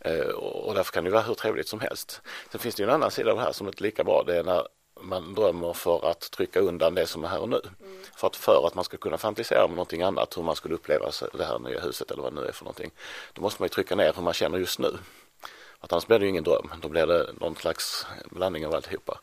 Eh, 0.00 0.26
och, 0.26 0.68
och 0.68 0.74
därför 0.74 0.92
kan 0.92 1.04
det 1.04 1.10
vara 1.10 1.22
hur 1.22 1.34
trevligt 1.34 1.68
som 1.68 1.80
helst. 1.80 2.20
Sen 2.50 2.60
finns 2.60 2.74
det 2.74 2.82
ju 2.82 2.88
en 2.88 2.94
annan 2.94 3.10
sida 3.10 3.30
av 3.30 3.36
det 3.36 3.42
här 3.42 3.52
som 3.52 3.66
är 3.66 3.72
lika 3.76 4.04
bra. 4.04 4.22
Det 4.26 4.36
är 4.38 4.44
när 4.44 4.66
man 5.02 5.34
drömmer 5.34 5.72
för 5.72 6.10
att 6.10 6.30
trycka 6.30 6.60
undan 6.60 6.94
det 6.94 7.06
som 7.06 7.24
är 7.24 7.28
här 7.28 7.40
och 7.40 7.48
nu. 7.48 7.60
För, 8.16 8.26
att, 8.26 8.36
för 8.36 8.66
att 8.66 8.74
man 8.74 8.84
ska 8.84 8.96
kunna 8.96 9.18
fantisera 9.18 9.64
om 9.64 9.70
någonting 9.70 10.02
annat, 10.02 10.36
hur 10.36 10.42
man 10.42 10.56
skulle 10.56 10.74
uppleva 10.74 11.10
det 11.32 11.44
här 11.44 11.58
nya 11.58 11.80
huset 11.80 12.10
eller 12.10 12.22
vad 12.22 12.34
det 12.34 12.40
nu 12.40 12.46
är 12.46 12.52
för 12.52 12.64
någonting. 12.64 12.90
Då 13.32 13.42
måste 13.42 13.62
man 13.62 13.66
ju 13.66 13.68
trycka 13.68 13.96
ner 13.96 14.12
hur 14.12 14.22
man 14.22 14.34
känner 14.34 14.58
just 14.58 14.78
nu. 14.78 14.98
Att 15.80 15.92
annars 15.92 16.06
blir 16.06 16.18
det 16.18 16.24
ju 16.24 16.30
ingen 16.30 16.44
dröm, 16.44 16.70
då 16.82 16.88
blir 16.88 17.06
det 17.06 17.32
någon 17.40 17.56
slags 17.56 18.06
blandning 18.30 18.66
av 18.66 18.74
alltihopa. 18.74 19.18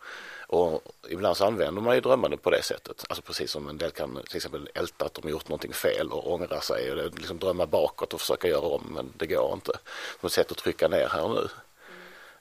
Och 0.48 0.82
ibland 1.10 1.38
så 1.38 1.46
använder 1.46 1.82
man 1.82 1.96
ju 1.96 2.02
drömmande 2.02 2.38
på 2.38 2.50
det 2.50 2.64
sättet. 2.64 3.06
Alltså 3.10 3.22
precis 3.22 3.52
som 3.52 3.70
en 3.70 3.78
del 3.78 3.92
kan 3.92 4.22
till 4.28 4.36
exempel 4.36 4.70
älta 4.74 5.06
att 5.06 5.14
de 5.14 5.22
har 5.24 5.30
gjort 5.30 5.50
någonting 5.50 5.74
fel 5.74 6.12
och 6.12 6.32
ångra 6.34 6.62
sig 6.62 6.92
och 6.92 7.20
liksom 7.20 7.40
drömma 7.40 7.66
bakåt 7.66 8.14
och 8.14 8.20
försöka 8.20 8.48
göra 8.48 8.68
om 8.68 8.92
men 8.96 9.14
det 9.18 9.28
går 9.28 9.54
inte. 9.54 9.72
Som 10.20 10.28
ett 10.28 10.34
sätt 10.34 10.52
att 10.52 10.58
trycka 10.58 10.88
ner 10.88 11.08
här 11.08 11.24
och 11.24 11.32
nu. 11.32 11.48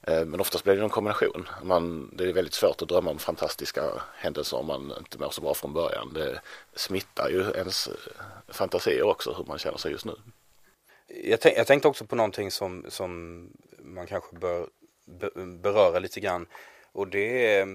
Eh, 0.09 0.25
men 0.25 0.39
oftast 0.39 0.63
blir 0.63 0.75
det 0.75 0.83
en 0.83 0.89
kombination. 0.89 1.49
Man, 1.63 2.09
det 2.13 2.23
är 2.23 2.33
väldigt 2.33 2.53
svårt 2.53 2.81
att 2.81 2.87
drömma 2.87 3.11
om 3.11 3.19
fantastiska 3.19 3.83
händelser 4.15 4.57
om 4.57 4.65
man 4.65 4.93
inte 4.99 5.19
mår 5.19 5.29
så 5.29 5.41
bra 5.41 5.53
från 5.53 5.73
början. 5.73 6.13
Det 6.13 6.41
smittar 6.75 7.29
ju 7.29 7.41
ens 7.55 7.87
eh, 7.87 7.93
fantasier 8.47 9.03
också 9.03 9.33
hur 9.33 9.45
man 9.45 9.59
känner 9.59 9.77
sig 9.77 9.91
just 9.91 10.05
nu. 10.05 10.15
Jag, 11.07 11.41
tänk, 11.41 11.57
jag 11.57 11.67
tänkte 11.67 11.87
också 11.87 12.05
på 12.05 12.15
någonting 12.15 12.51
som, 12.51 12.85
som 12.89 13.43
man 13.77 14.07
kanske 14.07 14.35
bör 14.35 14.67
beröra 15.61 15.99
lite 15.99 16.19
grann. 16.19 16.47
Och 16.91 17.07
det 17.07 17.55
är, 17.55 17.61
eh, 17.61 17.67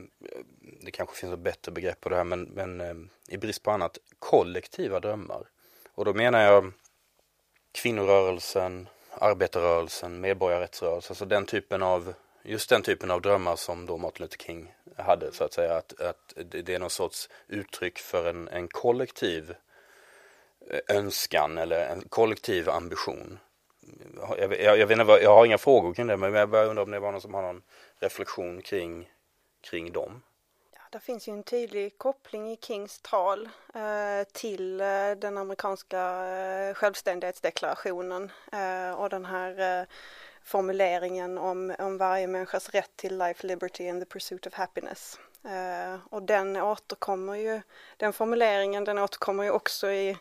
det 0.83 0.91
kanske 0.91 1.17
finns 1.17 1.33
ett 1.33 1.39
bättre 1.39 1.73
begrepp 1.73 2.01
på 2.01 2.09
det 2.09 2.17
här, 2.17 2.25
men, 2.25 2.43
men 2.43 3.11
i 3.29 3.37
brist 3.37 3.63
på 3.63 3.71
annat, 3.71 3.99
kollektiva 4.19 5.01
drömmar. 5.01 5.43
Och 5.95 6.05
då 6.05 6.15
menar 6.15 6.41
jag 6.41 6.73
kvinnorörelsen, 7.73 8.89
arbetarrörelsen, 9.19 10.21
medborgarrättsrörelsen, 10.21 11.13
alltså 11.13 11.25
den 11.25 11.47
typen 11.47 11.83
av, 11.83 12.15
just 12.45 12.69
den 12.69 12.83
typen 12.83 13.11
av 13.11 13.23
drömmar 13.23 13.57
som 13.57 13.87
då 13.87 13.97
Martin 13.97 14.23
Luther 14.23 14.39
King 14.39 14.75
hade 14.97 15.33
så 15.33 15.45
att 15.45 15.53
säga, 15.53 15.77
att, 15.77 16.01
att 16.01 16.33
det 16.37 16.69
är 16.69 16.79
någon 16.79 16.91
sorts 16.91 17.29
uttryck 17.49 17.99
för 17.99 18.31
en, 18.31 18.49
en 18.49 18.69
kollektiv 18.69 19.55
eh, 20.71 20.97
önskan 20.97 21.59
eller 21.59 21.89
en 21.89 22.09
kollektiv 22.09 22.69
ambition. 22.69 23.39
Jag, 24.39 24.61
jag, 24.61 24.79
jag, 24.79 24.87
vet 24.87 24.99
inte 24.99 25.13
jag 25.13 25.35
har 25.35 25.47
inga 25.47 25.59
frågor 25.59 25.95
kring 25.95 26.07
det 26.07 26.17
men 26.17 26.35
jag 26.35 26.49
bara 26.49 26.65
undrar 26.65 26.83
om 26.83 26.91
det 26.91 27.01
var 27.01 27.13
någon 27.13 27.21
som 27.21 27.35
har 27.35 27.43
någon 27.43 27.63
reflektion 27.99 28.63
kring, 28.63 29.11
kring 29.61 29.93
dem. 29.93 30.23
Ja, 30.73 30.81
det 30.91 31.01
finns 31.01 31.29
ju 31.29 31.33
en 31.33 31.43
tydlig 31.43 31.99
koppling 31.99 32.53
i 32.53 32.57
Kings 32.57 33.01
tal 33.03 33.49
eh, 33.75 34.27
till 34.33 34.81
eh, 34.81 35.11
den 35.17 35.39
amerikanska 35.39 36.27
eh, 36.27 36.75
självständighetsdeklarationen 36.75 38.31
eh, 38.53 39.01
och 39.01 39.11
den 39.11 39.25
här 39.25 39.81
eh, 39.81 39.87
formuleringen 40.45 41.39
om, 41.39 41.75
om 41.79 41.99
varje 41.99 42.27
människas 42.27 42.69
rätt 42.69 42.97
till 42.97 43.19
life, 43.19 43.47
liberty 43.47 43.89
and 43.89 44.03
the 44.03 44.07
pursuit 44.07 44.47
of 44.47 44.55
happiness. 44.55 45.19
Uh, 45.45 45.99
och 46.11 46.23
den 46.23 46.57
återkommer 46.57 47.35
ju, 47.35 47.61
den 47.97 48.13
formuleringen 48.13 48.85
den 48.85 48.99
återkommer 48.99 49.45
ju 49.45 49.51
också 49.51 49.91
i, 49.91 50.17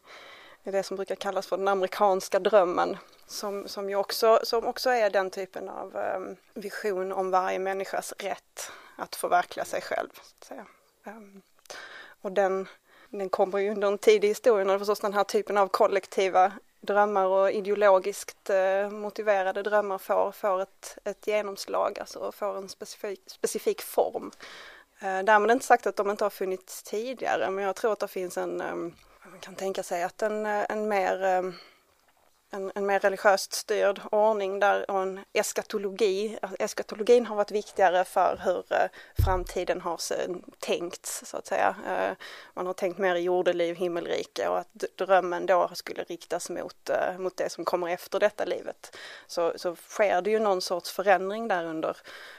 i 0.63 0.71
det 0.71 0.83
som 0.83 0.95
brukar 0.95 1.15
kallas 1.15 1.47
för 1.47 1.57
den 1.57 1.67
amerikanska 1.67 2.39
drömmen 2.39 2.97
som, 3.27 3.67
som 3.67 3.89
ju 3.89 3.95
också, 3.95 4.39
som 4.43 4.65
också 4.65 4.89
är 4.89 5.09
den 5.09 5.29
typen 5.29 5.69
av 5.69 5.95
um, 5.95 6.36
vision 6.53 7.12
om 7.12 7.31
varje 7.31 7.59
människas 7.59 8.13
rätt 8.19 8.71
att 8.95 9.15
förverkliga 9.15 9.65
sig 9.65 9.81
själv. 9.81 10.09
Så 10.13 10.21
att 10.21 10.43
säga. 10.43 10.65
Ehm, 11.03 11.41
och 12.21 12.31
den, 12.31 12.67
den 13.09 13.29
kommer 13.29 13.59
ju 13.59 13.71
under 13.71 13.88
en 13.88 13.97
tid 13.97 14.23
i 14.23 14.27
historien 14.27 14.69
och 14.69 14.79
förstås 14.79 14.99
den 14.99 15.13
här 15.13 15.23
typen 15.23 15.57
av 15.57 15.67
kollektiva 15.67 16.51
drömmar 16.83 17.25
och 17.25 17.51
ideologiskt 17.51 18.49
eh, 18.49 18.89
motiverade 18.89 19.63
drömmar 19.63 19.97
får, 19.97 20.31
får 20.31 20.61
ett, 20.61 20.97
ett 21.03 21.27
genomslag, 21.27 21.99
alltså 21.99 22.31
får 22.31 22.57
en 22.57 22.69
specifik, 22.69 23.21
specifik 23.27 23.81
form. 23.81 24.31
Eh, 24.99 25.23
därmed 25.23 25.51
inte 25.51 25.65
sagt 25.65 25.87
att 25.87 25.95
de 25.95 26.09
inte 26.09 26.25
har 26.25 26.29
funnits 26.29 26.83
tidigare, 26.83 27.49
men 27.49 27.63
jag 27.63 27.75
tror 27.75 27.93
att 27.93 27.99
det 27.99 28.07
finns 28.07 28.37
en, 28.37 28.61
eh, 28.61 28.75
man 29.29 29.39
kan 29.39 29.55
tänka 29.55 29.83
sig 29.83 30.03
att 30.03 30.21
en, 30.21 30.45
eh, 30.45 30.65
en 30.69 30.87
mer 30.87 31.23
eh, 31.23 31.41
en, 32.53 32.71
en 32.75 32.85
mer 32.85 32.99
religiöst 32.99 33.53
styrd 33.53 34.01
ordning 34.11 34.59
där 34.59 34.91
och 34.91 35.01
en 35.01 35.19
eskatologi. 35.33 36.37
Eskatologin 36.59 37.25
har 37.25 37.35
varit 37.35 37.51
viktigare 37.51 38.03
för 38.03 38.39
hur 38.43 38.65
eh, 38.69 38.89
framtiden 39.25 39.81
har 39.81 39.99
tänkts 40.59 41.23
så 41.25 41.37
att 41.37 41.47
säga. 41.47 41.75
Eh, 41.87 42.15
man 42.53 42.67
har 42.67 42.73
tänkt 42.73 42.97
mer 42.97 43.15
i 43.15 43.19
jordeliv, 43.19 43.75
himmelrike 43.75 44.47
och 44.47 44.59
att 44.59 44.85
drömmen 44.95 45.45
då 45.45 45.69
skulle 45.73 46.03
riktas 46.03 46.49
mot, 46.49 46.89
eh, 46.89 47.17
mot 47.17 47.37
det 47.37 47.49
som 47.49 47.65
kommer 47.65 47.87
efter 47.89 48.19
detta 48.19 48.45
livet. 48.45 48.97
Så, 49.27 49.53
så 49.55 49.75
sker 49.75 50.21
det 50.21 50.31
ju 50.31 50.39
någon 50.39 50.61
sorts 50.61 50.91
förändring 50.91 51.47
där 51.47 51.65
under, 51.65 51.97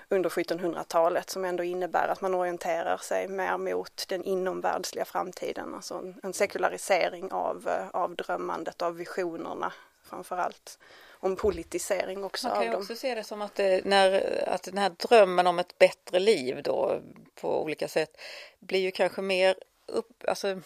under 0.09 0.31
1700-talet 0.31 1.31
som 1.31 1.45
ändå 1.45 1.63
innebär 1.63 2.09
att 2.09 2.21
man 2.21 2.35
orienterar 2.35 2.97
sig 2.97 3.29
mer 3.29 3.59
mot 3.59 4.05
den 4.09 4.25
inomvärldsliga 4.25 5.05
framtiden, 5.05 5.75
alltså 5.75 5.95
en, 5.95 6.21
en 6.23 6.33
sekularisering 6.33 7.33
av, 7.33 7.71
av 7.93 8.15
drömmandet, 8.17 8.83
av 8.83 8.97
visionerna 8.97 9.73
framför 10.05 10.37
allt. 10.37 10.79
Om 11.11 11.37
politisering 11.37 12.25
också 12.25 12.49
Man 12.49 12.57
kan 12.57 12.65
ju 12.67 12.75
också 12.75 12.97
se 12.97 13.15
det 13.15 13.25
som 13.25 13.43
att, 13.43 13.55
det, 13.55 13.85
när, 13.85 14.45
att 14.49 14.63
den 14.63 14.79
här 14.79 14.91
drömmen 14.91 15.47
om 15.47 15.59
ett 15.59 15.79
bättre 15.79 16.19
liv 16.19 16.63
då 16.63 17.01
på 17.35 17.63
olika 17.63 17.89
sätt 17.89 18.21
blir 18.61 18.81
ju 18.81 18.91
kanske 18.91 19.23
mer 19.23 19.57
upp, 19.87 20.25
alltså 20.29 20.61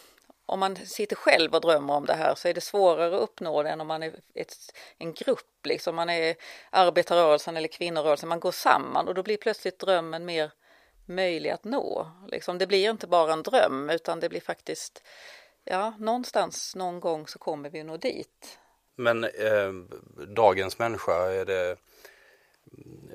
om 0.45 0.59
man 0.59 0.75
sitter 0.75 1.15
själv 1.15 1.55
och 1.55 1.61
drömmer 1.61 1.93
om 1.93 2.05
det 2.05 2.13
här 2.13 2.35
så 2.35 2.47
är 2.47 2.53
det 2.53 2.61
svårare 2.61 3.15
att 3.15 3.21
uppnå 3.21 3.63
det 3.63 3.69
än 3.69 3.81
om 3.81 3.87
man 3.87 4.03
är 4.03 4.13
ett, 4.33 4.55
en 4.97 5.13
grupp, 5.13 5.65
liksom 5.65 5.95
man 5.95 6.09
är 6.09 6.35
arbetarrörelsen 6.69 7.57
eller 7.57 7.67
kvinnorörelsen, 7.67 8.29
man 8.29 8.39
går 8.39 8.51
samman 8.51 9.07
och 9.07 9.13
då 9.13 9.23
blir 9.23 9.37
plötsligt 9.37 9.79
drömmen 9.79 10.25
mer 10.25 10.51
möjlig 11.05 11.49
att 11.49 11.63
nå. 11.63 12.11
Liksom, 12.27 12.57
det 12.57 12.67
blir 12.67 12.89
inte 12.89 13.07
bara 13.07 13.33
en 13.33 13.43
dröm 13.43 13.89
utan 13.89 14.19
det 14.19 14.29
blir 14.29 14.41
faktiskt, 14.41 15.03
ja, 15.63 15.93
någonstans 15.99 16.75
någon 16.75 16.99
gång 16.99 17.27
så 17.27 17.39
kommer 17.39 17.69
vi 17.69 17.79
att 17.79 17.85
nå 17.85 17.97
dit. 17.97 18.59
Men 18.99 19.23
eh, 19.23 19.71
dagens 20.27 20.79
människa, 20.79 21.31
är 21.31 21.45
det, 21.45 21.75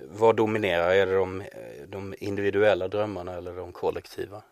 vad 0.02 0.36
dominerar? 0.36 0.90
Är 0.90 1.06
det 1.06 1.14
de, 1.14 1.44
de 1.86 2.14
individuella 2.18 2.88
drömmarna 2.88 3.34
eller 3.34 3.56
de 3.56 3.72
kollektiva? 3.72 4.42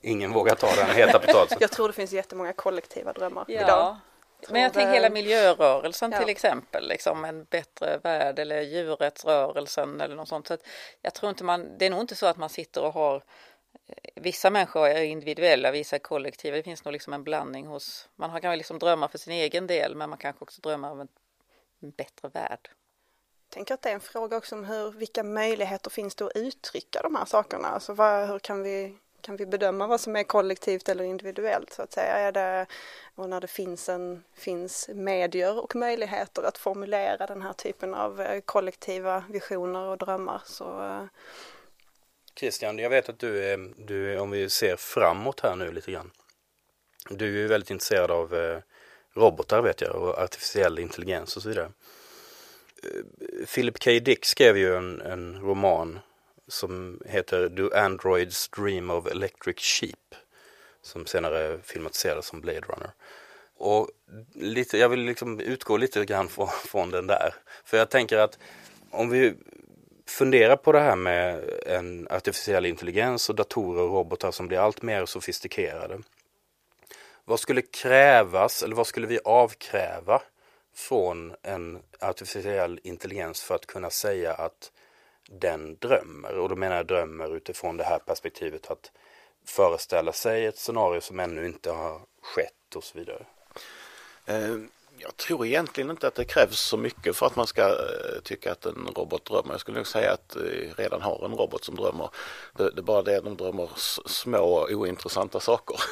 Ingen 0.00 0.32
vågar 0.32 0.54
ta 0.54 0.74
den 0.74 0.96
heta 0.96 1.18
potatisen. 1.18 1.58
Jag 1.60 1.70
tror 1.70 1.88
det 1.88 1.94
finns 1.94 2.12
jättemånga 2.12 2.52
kollektiva 2.52 3.12
drömmar 3.12 3.44
idag. 3.48 3.68
Ja, 3.68 4.00
men 4.48 4.62
jag 4.62 4.72
tänker 4.72 4.92
hela 4.92 5.10
miljörörelsen 5.10 6.12
Ja. 6.12 6.18
till 6.18 6.28
exempel, 6.28 6.88
liksom 6.88 7.24
en 7.24 7.44
bättre 7.44 7.98
värld 8.02 8.38
eller 8.38 8.60
djurrättsrörelsen 8.60 10.00
eller 10.00 10.16
något 10.16 10.28
sånt. 10.28 10.46
Så 10.46 10.54
att 10.54 10.66
jag 11.02 11.14
tror 11.14 11.30
inte 11.30 11.44
man, 11.44 11.78
det 11.78 11.86
är 11.86 11.90
nog 11.90 12.00
inte 12.00 12.14
så 12.14 12.26
att 12.26 12.36
man 12.36 12.48
sitter 12.48 12.82
och 12.82 12.92
har 12.92 13.22
Vissa 14.14 14.50
människor 14.50 14.86
är 14.86 15.02
individuella, 15.02 15.70
vissa 15.70 15.96
är 15.96 16.00
kollektiva. 16.00 16.56
Det 16.56 16.62
finns 16.62 16.84
nog 16.84 16.92
liksom 16.92 17.12
en 17.12 17.24
blandning 17.24 17.66
hos, 17.66 18.08
man 18.16 18.30
har- 18.30 18.40
kan 18.40 18.50
väl 18.50 18.58
liksom 18.58 18.78
drömma 18.78 19.08
för 19.08 19.18
sin 19.18 19.32
egen 19.32 19.66
del 19.66 19.94
men 19.94 20.10
man 20.10 20.18
kanske 20.18 20.42
också 20.42 20.60
drömmer 20.60 20.90
om 20.90 21.00
en, 21.00 21.08
en 21.80 21.90
bättre 21.90 22.28
värld. 22.28 22.70
Tänker 23.48 23.74
att 23.74 23.82
det 23.82 23.88
är 23.90 23.94
en 23.94 24.00
fråga 24.00 24.36
också 24.36 24.54
om 24.54 24.64
hur, 24.64 24.90
vilka 24.90 25.22
möjligheter 25.22 25.90
finns 25.90 26.14
det 26.14 26.24
att 26.24 26.36
uttrycka 26.36 27.02
de 27.02 27.14
här 27.14 27.24
sakerna? 27.24 27.68
Alltså 27.68 27.92
vad, 27.92 28.28
hur 28.28 28.38
kan 28.38 28.62
vi, 28.62 28.96
kan 29.20 29.36
vi 29.36 29.46
bedöma 29.46 29.86
vad 29.86 30.00
som 30.00 30.16
är 30.16 30.22
kollektivt 30.22 30.88
eller 30.88 31.04
individuellt 31.04 31.72
så 31.72 31.82
att 31.82 31.92
säga? 31.92 32.12
Är 32.12 32.32
det, 32.32 32.66
och 33.14 33.28
när 33.28 33.40
det 33.40 33.46
finns, 33.46 33.88
en, 33.88 34.24
finns 34.34 34.90
medier 34.94 35.58
och 35.58 35.76
möjligheter 35.76 36.42
att 36.42 36.58
formulera 36.58 37.26
den 37.26 37.42
här 37.42 37.52
typen 37.52 37.94
av 37.94 38.20
eh, 38.20 38.40
kollektiva 38.40 39.24
visioner 39.30 39.80
och 39.88 39.98
drömmar 39.98 40.42
så 40.44 40.80
eh, 40.84 41.04
Christian, 42.38 42.78
jag 42.78 42.90
vet 42.90 43.08
att 43.08 43.18
du 43.18 43.44
är, 43.44 43.70
du 43.76 44.12
är, 44.12 44.18
om 44.18 44.30
vi 44.30 44.50
ser 44.50 44.76
framåt 44.76 45.40
här 45.40 45.56
nu 45.56 45.72
lite 45.72 45.92
grann, 45.92 46.10
Du 47.10 47.26
är 47.26 47.40
ju 47.40 47.46
väldigt 47.46 47.70
intresserad 47.70 48.10
av 48.10 48.34
eh, 48.34 48.58
robotar 49.14 49.62
vet 49.62 49.80
jag 49.80 49.94
och 49.94 50.18
artificiell 50.18 50.78
intelligens 50.78 51.36
och 51.36 51.42
så 51.42 51.48
vidare. 51.48 51.72
Eh, 52.82 53.46
Philip 53.54 53.84
K. 53.84 53.90
Dick 53.90 54.24
skrev 54.24 54.56
ju 54.56 54.76
en, 54.76 55.00
en 55.00 55.40
roman 55.40 55.98
som 56.48 57.00
heter 57.06 57.48
Do 57.48 57.70
Androids 57.74 58.48
Dream 58.48 58.90
of 58.90 59.06
Electric 59.06 59.60
Sheep 59.60 60.14
som 60.82 61.06
senare 61.06 61.58
filmatiserades 61.62 62.26
som 62.26 62.40
Blade 62.40 62.60
Runner. 62.60 62.90
Och 63.56 63.90
lite, 64.34 64.78
jag 64.78 64.88
vill 64.88 65.00
liksom 65.00 65.40
utgå 65.40 65.76
lite 65.76 66.04
grann 66.04 66.28
från, 66.28 66.48
från 66.48 66.90
den 66.90 67.06
där. 67.06 67.34
För 67.64 67.76
jag 67.76 67.90
tänker 67.90 68.18
att 68.18 68.38
om 68.90 69.10
vi 69.10 69.34
funderar 70.08 70.56
på 70.56 70.72
det 70.72 70.80
här 70.80 70.96
med 70.96 71.50
en 71.66 72.08
artificiell 72.10 72.66
intelligens 72.66 73.28
och 73.28 73.34
datorer 73.34 73.82
och 73.82 73.90
robotar 73.90 74.30
som 74.30 74.48
blir 74.48 74.58
allt 74.58 74.82
mer 74.82 75.06
sofistikerade. 75.06 75.98
Vad 77.24 77.40
skulle 77.40 77.62
krävas 77.62 78.62
eller 78.62 78.76
vad 78.76 78.86
skulle 78.86 79.06
vi 79.06 79.18
avkräva 79.24 80.22
från 80.74 81.34
en 81.42 81.82
artificiell 82.00 82.80
intelligens 82.82 83.42
för 83.42 83.54
att 83.54 83.66
kunna 83.66 83.90
säga 83.90 84.32
att 84.32 84.72
den 85.28 85.76
drömmer? 85.76 86.38
Och 86.38 86.48
då 86.48 86.56
menar 86.56 86.76
jag 86.76 86.86
drömmer 86.86 87.36
utifrån 87.36 87.76
det 87.76 87.84
här 87.84 87.98
perspektivet 87.98 88.70
att 88.70 88.92
föreställa 89.46 90.12
sig 90.12 90.46
ett 90.46 90.58
scenario 90.58 91.00
som 91.00 91.20
ännu 91.20 91.46
inte 91.46 91.70
har 91.70 92.00
skett 92.22 92.76
och 92.76 92.84
så 92.84 92.98
vidare. 92.98 93.26
Eh, 94.26 94.56
Eh, 94.96 95.02
jag 95.02 95.16
tror 95.16 95.46
egentligen 95.46 95.90
inte 95.90 96.08
att 96.08 96.14
det 96.14 96.24
krävs 96.24 96.60
så 96.60 96.76
mycket 96.76 97.16
för 97.16 97.26
att 97.26 97.36
man 97.36 97.46
ska 97.46 97.62
eh, 97.62 98.20
tycka 98.24 98.52
att 98.52 98.66
en 98.66 98.88
robot 98.96 99.24
drömmer. 99.24 99.52
Jag 99.52 99.60
skulle 99.60 99.76
nog 99.76 99.86
säga 99.86 100.12
att 100.12 100.36
vi 100.36 100.72
redan 100.76 101.02
har 101.02 101.24
en 101.24 101.34
robot 101.34 101.64
som 101.64 101.74
drömmer. 101.74 102.10
Det, 102.56 102.70
det 102.70 102.80
är 102.80 102.82
bara 102.82 103.02
det 103.02 103.16
att 103.16 103.24
de 103.24 103.36
drömmer 103.36 103.70
små 104.06 104.68
ointressanta 104.70 105.40
saker. 105.40 105.80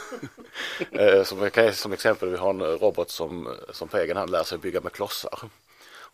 Eh, 0.91 1.23
som, 1.23 1.51
som 1.73 1.93
exempel, 1.93 2.29
vi 2.29 2.37
har 2.37 2.51
en 2.51 2.63
robot 2.63 3.11
som, 3.11 3.57
som 3.73 3.89
på 3.89 3.99
egen 3.99 4.17
hand 4.17 4.31
lär 4.31 4.43
sig 4.43 4.59
bygga 4.59 4.81
med 4.81 4.93
klossar. 4.93 5.39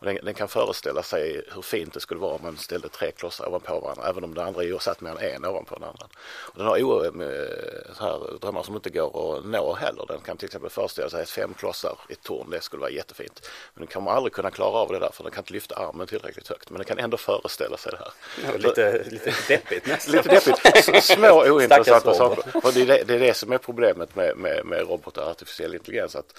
Den, 0.01 0.19
den, 0.23 0.33
kan 0.33 0.47
föreställa 0.47 1.03
sig 1.03 1.41
hur 1.55 1.61
fint 1.61 1.93
det 1.93 1.99
skulle 1.99 2.19
vara 2.19 2.33
om 2.33 2.41
man 2.43 2.57
ställde 2.57 2.89
tre 2.89 3.11
klossar 3.11 3.47
ovanpå 3.47 3.79
varandra, 3.79 4.09
även 4.09 4.23
om 4.23 4.33
det 4.33 4.43
andra 4.43 4.63
djur 4.63 4.79
satt 4.79 5.01
än 5.01 5.17
en 5.17 5.45
ovanpå 5.45 5.75
den 5.75 5.83
andra. 5.83 6.05
Och 6.23 6.57
den 6.57 6.67
har 6.67 6.77
eh, 6.77 7.93
så 7.93 8.03
här, 8.03 8.39
drömmar 8.41 8.63
som 8.63 8.75
inte 8.75 8.89
går 8.89 9.37
att 9.37 9.45
nå 9.45 9.73
heller. 9.73 10.05
Den 10.07 10.19
kan 10.19 10.37
till 10.37 10.45
exempel 10.45 10.69
föreställa 10.69 11.09
sig 11.09 11.21
att 11.21 11.29
fem 11.29 11.53
klossar 11.53 11.97
i 12.09 12.13
ett 12.13 12.23
torn, 12.23 12.49
det 12.49 12.61
skulle 12.61 12.79
vara 12.79 12.91
jättefint. 12.91 13.49
Men 13.73 13.85
den 13.85 13.93
kommer 13.93 14.11
aldrig 14.11 14.33
kunna 14.33 14.51
klara 14.51 14.77
av 14.77 14.91
det 14.91 14.99
där 14.99 15.09
för 15.13 15.23
den 15.23 15.31
kan 15.31 15.41
inte 15.41 15.53
lyfta 15.53 15.75
armen 15.75 16.07
tillräckligt 16.07 16.47
högt. 16.47 16.69
Men 16.69 16.77
den 16.77 16.85
kan 16.85 16.99
ändå 16.99 17.17
föreställa 17.17 17.77
sig 17.77 17.91
det 17.91 17.97
här. 17.97 18.11
Ja, 18.45 18.57
lite, 18.57 19.03
lite 19.09 19.33
deppigt 19.47 19.87
nästan. 19.87 20.15
lite 20.15 20.29
deppigt. 20.29 21.03
Små 21.03 21.43
ointressanta 21.51 22.13
saker. 22.13 22.65
Och 22.65 22.73
det 22.73 22.81
är 22.81 22.85
det, 22.85 23.03
det 23.07 23.13
är 23.13 23.19
det 23.19 23.33
som 23.33 23.51
är 23.51 23.57
problemet 23.57 24.15
med, 24.15 24.37
med, 24.37 24.65
med 24.65 24.81
robotar 24.89 25.21
och 25.23 25.29
artificiell 25.29 25.73
intelligens. 25.73 26.15
Att 26.15 26.33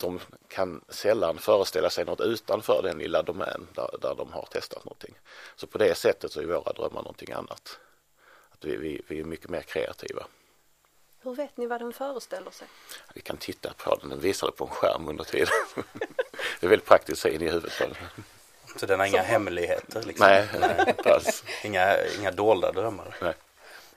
de 0.00 0.20
kan 0.48 0.84
sällan 0.88 1.38
föreställa 1.38 1.90
sig 1.90 2.04
något 2.04 2.20
utanför 2.20 2.82
den 2.82 2.98
lilla 2.98 3.22
domän 3.22 3.66
där, 3.74 3.90
där 4.00 4.14
de 4.14 4.32
har 4.32 4.48
testat 4.50 4.84
någonting. 4.84 5.14
Så 5.56 5.66
på 5.66 5.78
det 5.78 5.94
sättet 5.94 6.32
så 6.32 6.40
är 6.40 6.44
våra 6.44 6.72
drömmar 6.72 7.02
någonting 7.02 7.32
annat. 7.32 7.78
Att 8.50 8.64
vi, 8.64 8.76
vi, 8.76 9.02
vi 9.08 9.20
är 9.20 9.24
mycket 9.24 9.50
mer 9.50 9.62
kreativa. 9.62 10.26
Hur 11.22 11.34
vet 11.34 11.56
ni 11.56 11.66
vad 11.66 11.80
den 11.80 11.92
föreställer 11.92 12.50
sig? 12.50 12.68
Vi 13.14 13.20
kan 13.20 13.36
titta 13.36 13.72
på 13.76 13.96
den, 13.96 14.08
den 14.08 14.20
visar 14.20 14.46
det 14.46 14.52
på 14.52 14.64
en 14.64 14.70
skärm 14.70 15.08
under 15.08 15.24
tiden. 15.24 15.48
det 16.60 16.66
är 16.66 16.70
väldigt 16.70 16.88
praktiskt 16.88 17.24
in 17.24 17.42
i 17.42 17.48
huvudet 17.48 17.78
på 17.78 17.84
den. 17.84 17.96
Så 18.76 18.86
den 18.86 18.98
har 18.98 19.06
inga 19.06 19.22
Så. 19.22 19.28
hemligheter? 19.28 20.02
Liksom. 20.02 20.26
Nej, 20.26 20.48
nej 20.60 20.94
alls. 21.04 21.44
inga, 21.64 21.96
inga 22.18 22.30
dolda 22.30 22.72
drömmar? 22.72 23.16
Nej. 23.20 23.34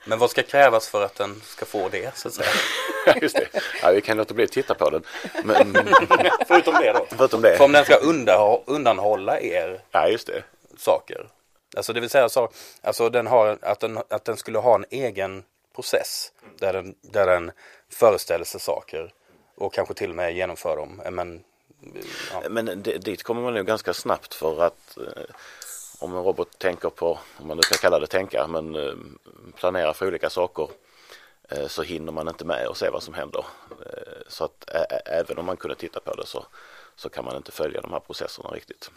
Men 0.06 0.18
vad 0.18 0.30
ska 0.30 0.42
krävas 0.42 0.88
för 0.88 1.04
att 1.04 1.14
den 1.14 1.40
ska 1.44 1.64
få 1.64 1.88
det 1.88 2.16
så 2.16 2.28
att 2.28 2.34
säga? 2.34 2.50
Just 3.22 3.36
det. 3.36 3.48
Ja, 3.82 3.90
vi 3.90 4.00
kan 4.00 4.16
låta 4.16 4.34
bli 4.34 4.44
att 4.44 4.52
titta 4.52 4.74
på 4.74 4.90
den. 4.90 5.02
Men... 5.44 5.74
förutom 6.48 6.74
det 6.74 6.92
då? 6.92 7.06
Förutom 7.16 7.42
det. 7.42 7.56
För 7.56 7.64
om 7.64 7.72
den 7.72 7.84
ska 7.84 7.94
undanhålla 8.66 9.40
er 9.40 9.80
ja, 9.90 10.08
just 10.08 10.26
det. 10.26 10.42
saker. 10.76 11.26
Alltså 11.76 11.92
det 11.92 12.00
vill 12.00 12.10
säga 12.10 12.28
så, 12.28 12.48
alltså 12.82 13.10
den 13.10 13.26
har, 13.26 13.58
att, 13.62 13.80
den, 13.80 13.98
att 14.10 14.24
den 14.24 14.36
skulle 14.36 14.58
ha 14.58 14.74
en 14.74 14.84
egen 14.90 15.42
process 15.74 16.32
där 16.58 16.72
den, 16.72 16.94
där 17.00 17.26
den 17.26 17.52
föreställer 17.92 18.44
sig 18.44 18.60
saker 18.60 19.12
och 19.56 19.74
kanske 19.74 19.94
till 19.94 20.10
och 20.10 20.16
med 20.16 20.36
genomför 20.36 20.76
dem. 20.76 21.02
Men, 21.10 21.44
ja. 22.32 22.42
Men 22.48 22.82
dit 22.82 23.22
kommer 23.22 23.42
man 23.42 23.54
nog 23.54 23.66
ganska 23.66 23.94
snabbt 23.94 24.34
för 24.34 24.62
att 24.62 24.96
eh, 24.96 25.34
om 25.98 26.16
en 26.16 26.24
robot 26.24 26.58
tänker 26.58 26.90
på, 26.90 27.18
om 27.36 27.46
man 27.46 27.56
nu 27.56 27.62
ska 27.62 27.74
kalla 27.74 27.98
det 27.98 28.06
tänka, 28.06 28.46
men 28.46 28.74
eh, 28.74 28.94
planerar 29.56 29.92
för 29.92 30.06
olika 30.06 30.30
saker 30.30 30.62
eh, 30.62 30.68
så 31.66 31.82
hinner 31.82 32.12
man 32.12 32.28
inte 32.28 32.44
med 32.44 32.66
och 32.66 32.76
se 32.76 32.90
vad 32.90 33.02
som 33.02 33.14
händer. 33.14 33.44
Eh, 33.70 34.22
så 34.28 34.44
att 34.44 34.70
även 35.06 35.38
om 35.38 35.46
man 35.46 35.56
kunde 35.56 35.74
titta 35.74 36.00
på 36.00 36.14
det 36.14 36.26
så, 36.26 36.46
så 36.96 37.08
kan 37.08 37.24
man 37.24 37.36
inte 37.36 37.52
följa 37.52 37.80
de 37.80 37.92
här 37.92 38.00
processerna 38.00 38.50
riktigt. 38.50 38.90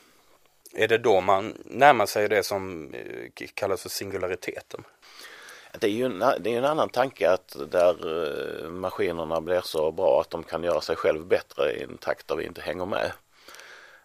Är 0.73 0.87
det 0.87 0.97
då 0.97 1.21
man 1.21 1.57
närmar 1.65 2.05
sig 2.05 2.29
det 2.29 2.43
som 2.43 2.93
kallas 3.53 3.81
för 3.81 3.89
singulariteten? 3.89 4.83
Det 5.79 5.87
är 5.87 5.91
ju 5.91 6.05
en, 6.05 6.19
det 6.19 6.53
är 6.53 6.57
en 6.57 6.65
annan 6.65 6.89
tanke 6.89 7.29
att 7.29 7.55
där 7.71 8.69
maskinerna 8.69 9.41
blir 9.41 9.61
så 9.61 9.91
bra 9.91 10.21
att 10.21 10.29
de 10.29 10.43
kan 10.43 10.63
göra 10.63 10.81
sig 10.81 10.95
själv 10.95 11.25
bättre 11.25 11.71
i 11.71 11.83
en 11.83 11.97
takt 11.97 12.27
där 12.27 12.35
vi 12.35 12.45
inte 12.45 12.61
hänger 12.61 12.85
med. 12.85 13.11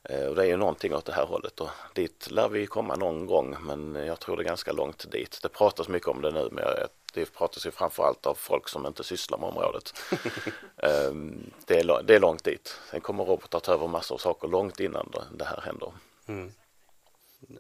Eh, 0.03 0.27
och 0.27 0.35
det 0.35 0.43
är 0.43 0.47
ju 0.47 0.57
någonting 0.57 0.95
åt 0.95 1.05
det 1.05 1.13
här 1.13 1.27
hållet 1.27 1.61
och 1.61 1.71
dit 1.95 2.31
lär 2.31 2.49
vi 2.49 2.67
komma 2.67 2.97
någon 2.97 3.27
gång 3.27 3.57
men 3.61 4.07
jag 4.07 4.21
tror 4.21 4.37
det 4.37 4.43
är 4.43 4.45
ganska 4.45 4.73
långt 4.73 5.11
dit. 5.13 5.39
Det 5.43 5.49
pratas 5.49 5.89
mycket 5.89 6.09
om 6.09 6.23
det 6.23 6.31
nu 6.31 6.49
men 6.53 6.65
det 7.13 7.33
pratas 7.33 7.67
ju 7.67 7.71
framförallt 7.71 8.27
av 8.27 8.35
folk 8.35 8.69
som 8.69 8.87
inte 8.87 9.05
sysslar 9.05 9.39
med 9.39 9.49
området. 9.49 9.95
Ehm, 10.77 11.51
det, 11.67 11.81
är, 11.81 12.03
det 12.03 12.15
är 12.15 12.21
långt 12.21 12.45
dit. 12.45 12.77
Sen 12.91 13.01
kommer 13.01 13.25
robotar 13.25 13.61
ta 13.61 13.73
över 13.73 13.89
massor 13.89 14.15
av 14.15 14.19
saker 14.19 14.49
långt 14.49 14.81
innan 14.81 15.13
det 15.33 15.45
här 15.45 15.61
händer. 15.61 15.93
Mm. 16.27 16.53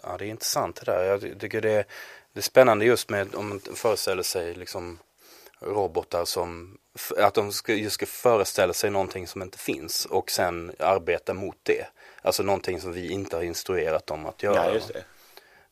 Ja 0.02 0.16
det 0.18 0.24
är 0.26 0.28
intressant 0.28 0.76
det 0.76 0.92
där. 0.92 1.04
Jag 1.04 1.40
tycker 1.40 1.60
det 1.60 1.70
är, 1.70 1.84
det 2.32 2.40
är 2.40 2.42
spännande 2.42 2.84
just 2.84 3.10
med 3.10 3.34
om 3.34 3.48
man 3.48 3.60
föreställer 3.60 4.22
sig 4.22 4.54
liksom 4.54 4.98
robotar 5.60 6.24
som 6.24 6.78
att 7.16 7.34
de 7.34 7.52
ska, 7.52 7.74
just 7.74 7.94
ska 7.94 8.06
föreställa 8.06 8.72
sig 8.72 8.90
någonting 8.90 9.26
som 9.26 9.42
inte 9.42 9.58
finns 9.58 10.06
och 10.06 10.30
sen 10.30 10.72
arbeta 10.78 11.34
mot 11.34 11.56
det. 11.62 11.86
Alltså 12.22 12.42
någonting 12.42 12.80
som 12.80 12.92
vi 12.92 13.10
inte 13.10 13.36
har 13.36 13.42
instruerat 13.42 14.06
dem 14.06 14.26
att 14.26 14.42
göra. 14.42 14.66
Ja, 14.66 14.74
just 14.74 14.92
det. 14.92 15.04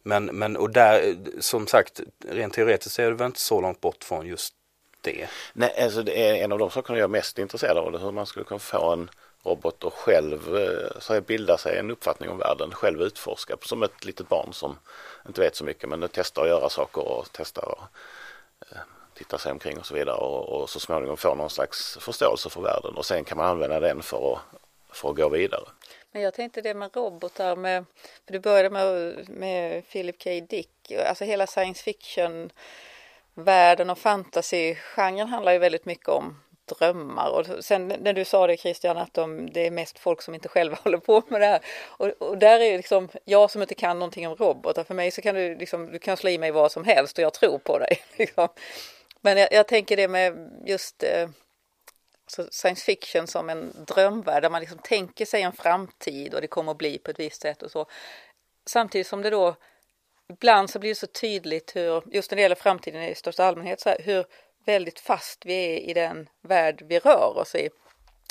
Men, 0.03 0.25
men 0.25 0.57
och 0.57 0.71
där, 0.71 1.17
som 1.41 1.67
sagt, 1.67 2.01
rent 2.29 2.55
teoretiskt 2.55 2.99
är 2.99 3.11
det 3.11 3.17
väl 3.17 3.27
inte 3.27 3.41
så 3.41 3.61
långt 3.61 3.81
bort 3.81 4.05
från 4.05 4.27
just 4.27 4.55
det. 5.01 5.29
Nej, 5.53 5.85
alltså 5.85 6.03
det 6.03 6.29
är 6.29 6.45
en 6.45 6.53
av 6.53 6.59
de 6.59 6.71
sakerna 6.71 6.99
jag 6.99 7.05
är 7.05 7.09
mest 7.09 7.39
intresserad 7.39 7.77
av, 7.77 7.99
hur 7.99 8.13
man 8.13 8.27
skulle 8.27 8.45
kunna 8.45 8.59
få 8.59 8.93
en 8.93 9.11
robot 9.43 9.85
att 9.85 9.93
själv 9.93 10.57
eh, 10.57 11.01
så 11.01 11.13
här, 11.13 11.21
bilda 11.21 11.59
sig 11.59 11.79
en 11.79 11.91
uppfattning 11.91 12.31
om 12.31 12.39
världen, 12.39 12.71
själv 12.71 13.03
utforska 13.03 13.57
som 13.63 13.83
ett 13.83 14.05
litet 14.05 14.29
barn 14.29 14.53
som 14.53 14.79
inte 15.27 15.41
vet 15.41 15.57
så 15.57 15.65
mycket 15.65 15.89
men 15.89 16.09
testar 16.13 16.43
att 16.43 16.49
göra 16.49 16.69
saker 16.69 17.09
och 17.09 17.27
testar 17.33 17.63
att 17.63 18.73
eh, 18.73 18.79
titta 19.15 19.39
sig 19.39 19.53
omkring 19.53 19.79
och 19.79 19.87
så 19.87 19.95
vidare 19.95 20.17
och, 20.17 20.49
och 20.49 20.71
så 20.71 20.81
småningom 20.81 21.17
få 21.17 21.35
någon 21.35 21.51
slags 21.51 21.99
förståelse 22.01 22.51
för 22.51 22.61
världen 22.61 22.95
och 22.97 23.07
sen 23.07 23.25
kan 23.25 23.39
man 23.39 23.47
använda 23.47 23.81
den 23.81 24.03
för 24.03 24.33
att, 24.33 24.41
för 24.97 25.11
att 25.11 25.17
gå 25.17 25.29
vidare. 25.29 25.65
Men 26.13 26.23
jag 26.23 26.35
tänkte 26.35 26.61
det 26.61 26.75
med 26.75 26.97
robotar, 26.97 27.57
med, 27.57 27.85
för 28.27 28.33
du 28.33 28.39
började 28.39 28.71
med, 28.71 29.29
med 29.29 29.89
Philip 29.89 30.25
K. 30.25 30.31
Dick, 30.49 30.93
alltså 31.07 31.25
hela 31.25 31.47
science 31.47 31.83
fiction 31.83 32.51
världen 33.35 33.91
och 33.91 33.99
fantasygenren 33.99 35.29
handlar 35.29 35.53
ju 35.53 35.59
väldigt 35.59 35.85
mycket 35.85 36.09
om 36.09 36.37
drömmar 36.79 37.31
och 37.31 37.65
sen 37.65 37.89
när 37.89 38.13
du 38.13 38.25
sa 38.25 38.47
det 38.47 38.57
Christian 38.57 38.97
att 38.97 39.15
de, 39.15 39.53
det 39.53 39.67
är 39.67 39.71
mest 39.71 39.99
folk 39.99 40.23
som 40.23 40.35
inte 40.35 40.49
själva 40.49 40.79
håller 40.85 40.99
på 40.99 41.23
med 41.29 41.41
det 41.41 41.47
här 41.47 41.61
och, 41.87 42.09
och 42.19 42.39
där 42.39 42.61
är 42.61 42.77
liksom 42.77 43.09
jag 43.25 43.51
som 43.51 43.63
inte 43.63 43.75
kan 43.75 43.99
någonting 43.99 44.29
om 44.29 44.35
robotar 44.35 44.85
för 44.85 44.95
mig 44.95 45.11
så 45.11 45.23
kan 45.23 45.35
du 45.35 45.55
liksom 45.57 45.93
du 45.93 45.99
kan 45.99 46.17
slå 46.17 46.31
i 46.31 46.39
mig 46.39 46.51
vad 46.51 46.73
som 46.73 46.85
helst 46.85 47.19
och 47.19 47.25
jag 47.25 47.35
tror 47.35 47.59
på 47.59 47.79
dig 47.79 48.03
liksom. 48.17 48.49
men 49.21 49.39
jag, 49.39 49.49
jag 49.53 49.69
tänker 49.69 49.97
det 49.97 50.09
med 50.09 50.51
just 50.67 51.03
eh, 51.03 51.29
så 52.31 52.49
science 52.51 52.85
fiction 52.85 53.27
som 53.27 53.51
en 53.51 53.85
drömvärld 53.87 54.43
där 54.43 54.51
man 54.51 54.61
liksom 54.61 54.79
tänker 54.79 55.25
sig 55.25 55.43
en 55.43 55.53
framtid 55.53 56.35
och 56.35 56.41
det 56.41 56.47
kommer 56.47 56.73
att 56.73 56.79
bli 56.79 56.99
på 56.99 57.11
ett 57.11 57.19
visst 57.19 57.43
sätt 57.43 57.63
och 57.63 57.71
så. 57.71 57.87
Samtidigt 58.67 59.07
som 59.07 59.23
det 59.23 59.31
då 59.31 59.57
ibland 60.33 60.71
så 60.71 60.79
blir 60.79 60.91
det 60.91 60.95
så 60.95 61.07
tydligt 61.07 61.77
hur, 61.77 62.03
just 62.15 62.31
när 62.31 62.37
det 62.37 62.43
gäller 62.43 62.55
framtiden 62.55 63.03
i 63.03 63.15
största 63.15 63.45
allmänhet, 63.45 63.81
så 63.81 63.89
här, 63.89 63.99
hur 64.05 64.25
väldigt 64.65 65.01
fast 65.01 65.47
vi 65.47 65.55
är 65.55 65.79
i 65.79 65.95
den 65.95 66.29
värld 66.43 66.83
vi 66.89 66.99
rör 66.99 67.39
oss 67.39 67.55
i. 67.55 67.69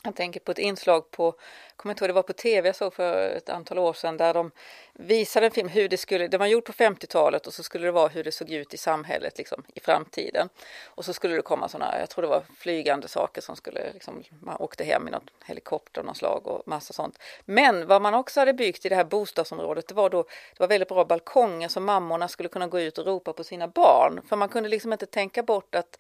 Jag 0.04 0.16
tänker 0.16 0.40
på 0.40 0.52
ett 0.52 0.58
inslag 0.58 1.12
på, 1.12 1.36
kommer 1.76 1.94
inte 1.94 2.04
ihåg, 2.04 2.10
det 2.10 2.14
var 2.14 2.24
på 2.24 2.34
tv 2.34 2.70
jag 2.70 2.76
såg 2.76 2.94
för 2.94 3.30
ett 3.30 3.50
antal 3.50 3.80
år 3.80 3.94
sedan 3.94 4.18
där 4.18 4.34
de 4.34 4.52
visade 4.94 5.46
en 5.46 5.52
film 5.52 5.68
hur 5.68 5.90
det 5.90 5.98
skulle, 5.98 6.28
det 6.28 6.38
var 6.38 6.46
gjort 6.46 6.66
på 6.66 6.72
50-talet 6.72 7.48
och 7.48 7.54
så 7.54 7.64
skulle 7.64 7.86
det 7.86 7.92
vara 7.92 8.08
hur 8.08 8.24
det 8.24 8.32
såg 8.32 8.50
ut 8.50 8.74
i 8.74 8.78
samhället 8.78 9.38
liksom 9.38 9.64
i 9.74 9.80
framtiden. 9.80 10.50
Och 10.86 11.06
så 11.06 11.14
skulle 11.14 11.36
det 11.36 11.42
komma 11.42 11.70
sådana, 11.70 12.00
jag 12.00 12.10
tror 12.10 12.22
det 12.22 12.28
var 12.28 12.44
flygande 12.58 13.08
saker 13.08 13.42
som 13.42 13.56
skulle, 13.56 13.94
liksom, 13.94 14.24
man 14.42 14.56
åkte 14.60 14.84
hem 14.84 15.08
i 15.08 15.12
något 15.12 15.32
helikopter 15.46 16.02
av 16.02 16.06
något 16.06 16.18
slag 16.18 16.48
och 16.48 16.68
massa 16.68 16.94
sånt. 16.94 17.20
Men 17.46 17.88
vad 17.88 18.02
man 18.02 18.14
också 18.14 18.40
hade 18.40 18.54
byggt 18.54 18.86
i 18.86 18.90
det 18.90 18.96
här 18.96 19.04
bostadsområdet, 19.04 19.88
det 19.88 19.94
var 19.94 20.10
då, 20.10 20.24
det 20.24 20.60
var 20.60 20.68
väldigt 20.68 20.90
bra 20.90 21.06
balkonger 21.06 21.68
så 21.68 21.80
mammorna 21.80 22.28
skulle 22.28 22.50
kunna 22.50 22.68
gå 22.68 22.80
ut 22.80 22.98
och 22.98 23.06
ropa 23.06 23.34
på 23.34 23.44
sina 23.44 23.68
barn. 23.68 24.22
För 24.30 24.36
man 24.36 24.50
kunde 24.50 24.70
liksom 24.70 24.94
inte 24.94 25.06
tänka 25.06 25.44
bort 25.44 25.76
att 25.76 26.00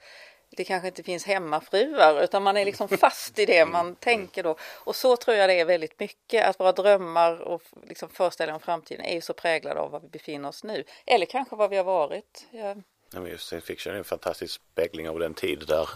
det 0.49 0.63
kanske 0.63 0.87
inte 0.87 1.03
finns 1.03 1.25
hemmafruar 1.25 2.23
utan 2.23 2.43
man 2.43 2.57
är 2.57 2.65
liksom 2.65 2.87
fast 2.97 3.39
i 3.39 3.45
det 3.45 3.65
man 3.65 3.95
tänker 3.95 4.43
då. 4.43 4.55
Och 4.61 4.95
så 4.95 5.17
tror 5.17 5.37
jag 5.37 5.49
det 5.49 5.59
är 5.59 5.65
väldigt 5.65 5.99
mycket 5.99 6.47
att 6.47 6.59
våra 6.59 6.71
drömmar 6.71 7.41
och 7.41 7.61
liksom 7.87 8.09
föreställningar 8.09 8.55
om 8.55 8.61
framtiden 8.61 9.05
är 9.05 9.15
ju 9.15 9.21
så 9.21 9.33
präglade 9.33 9.79
av 9.79 9.91
var 9.91 9.99
vi 9.99 10.07
befinner 10.07 10.49
oss 10.49 10.63
nu. 10.63 10.83
Eller 11.05 11.25
kanske 11.25 11.55
var 11.55 11.67
vi 11.67 11.77
har 11.77 11.83
varit. 11.83 12.45
Ja. 12.51 12.75
Ja, 13.13 13.19
men 13.19 13.31
just 13.31 13.47
science 13.47 13.67
fiction 13.67 13.93
är 13.93 13.97
en 13.97 14.03
fantastisk 14.03 14.61
spegling 14.71 15.09
av 15.09 15.19
den 15.19 15.33
tid 15.33 15.63
där 15.67 15.89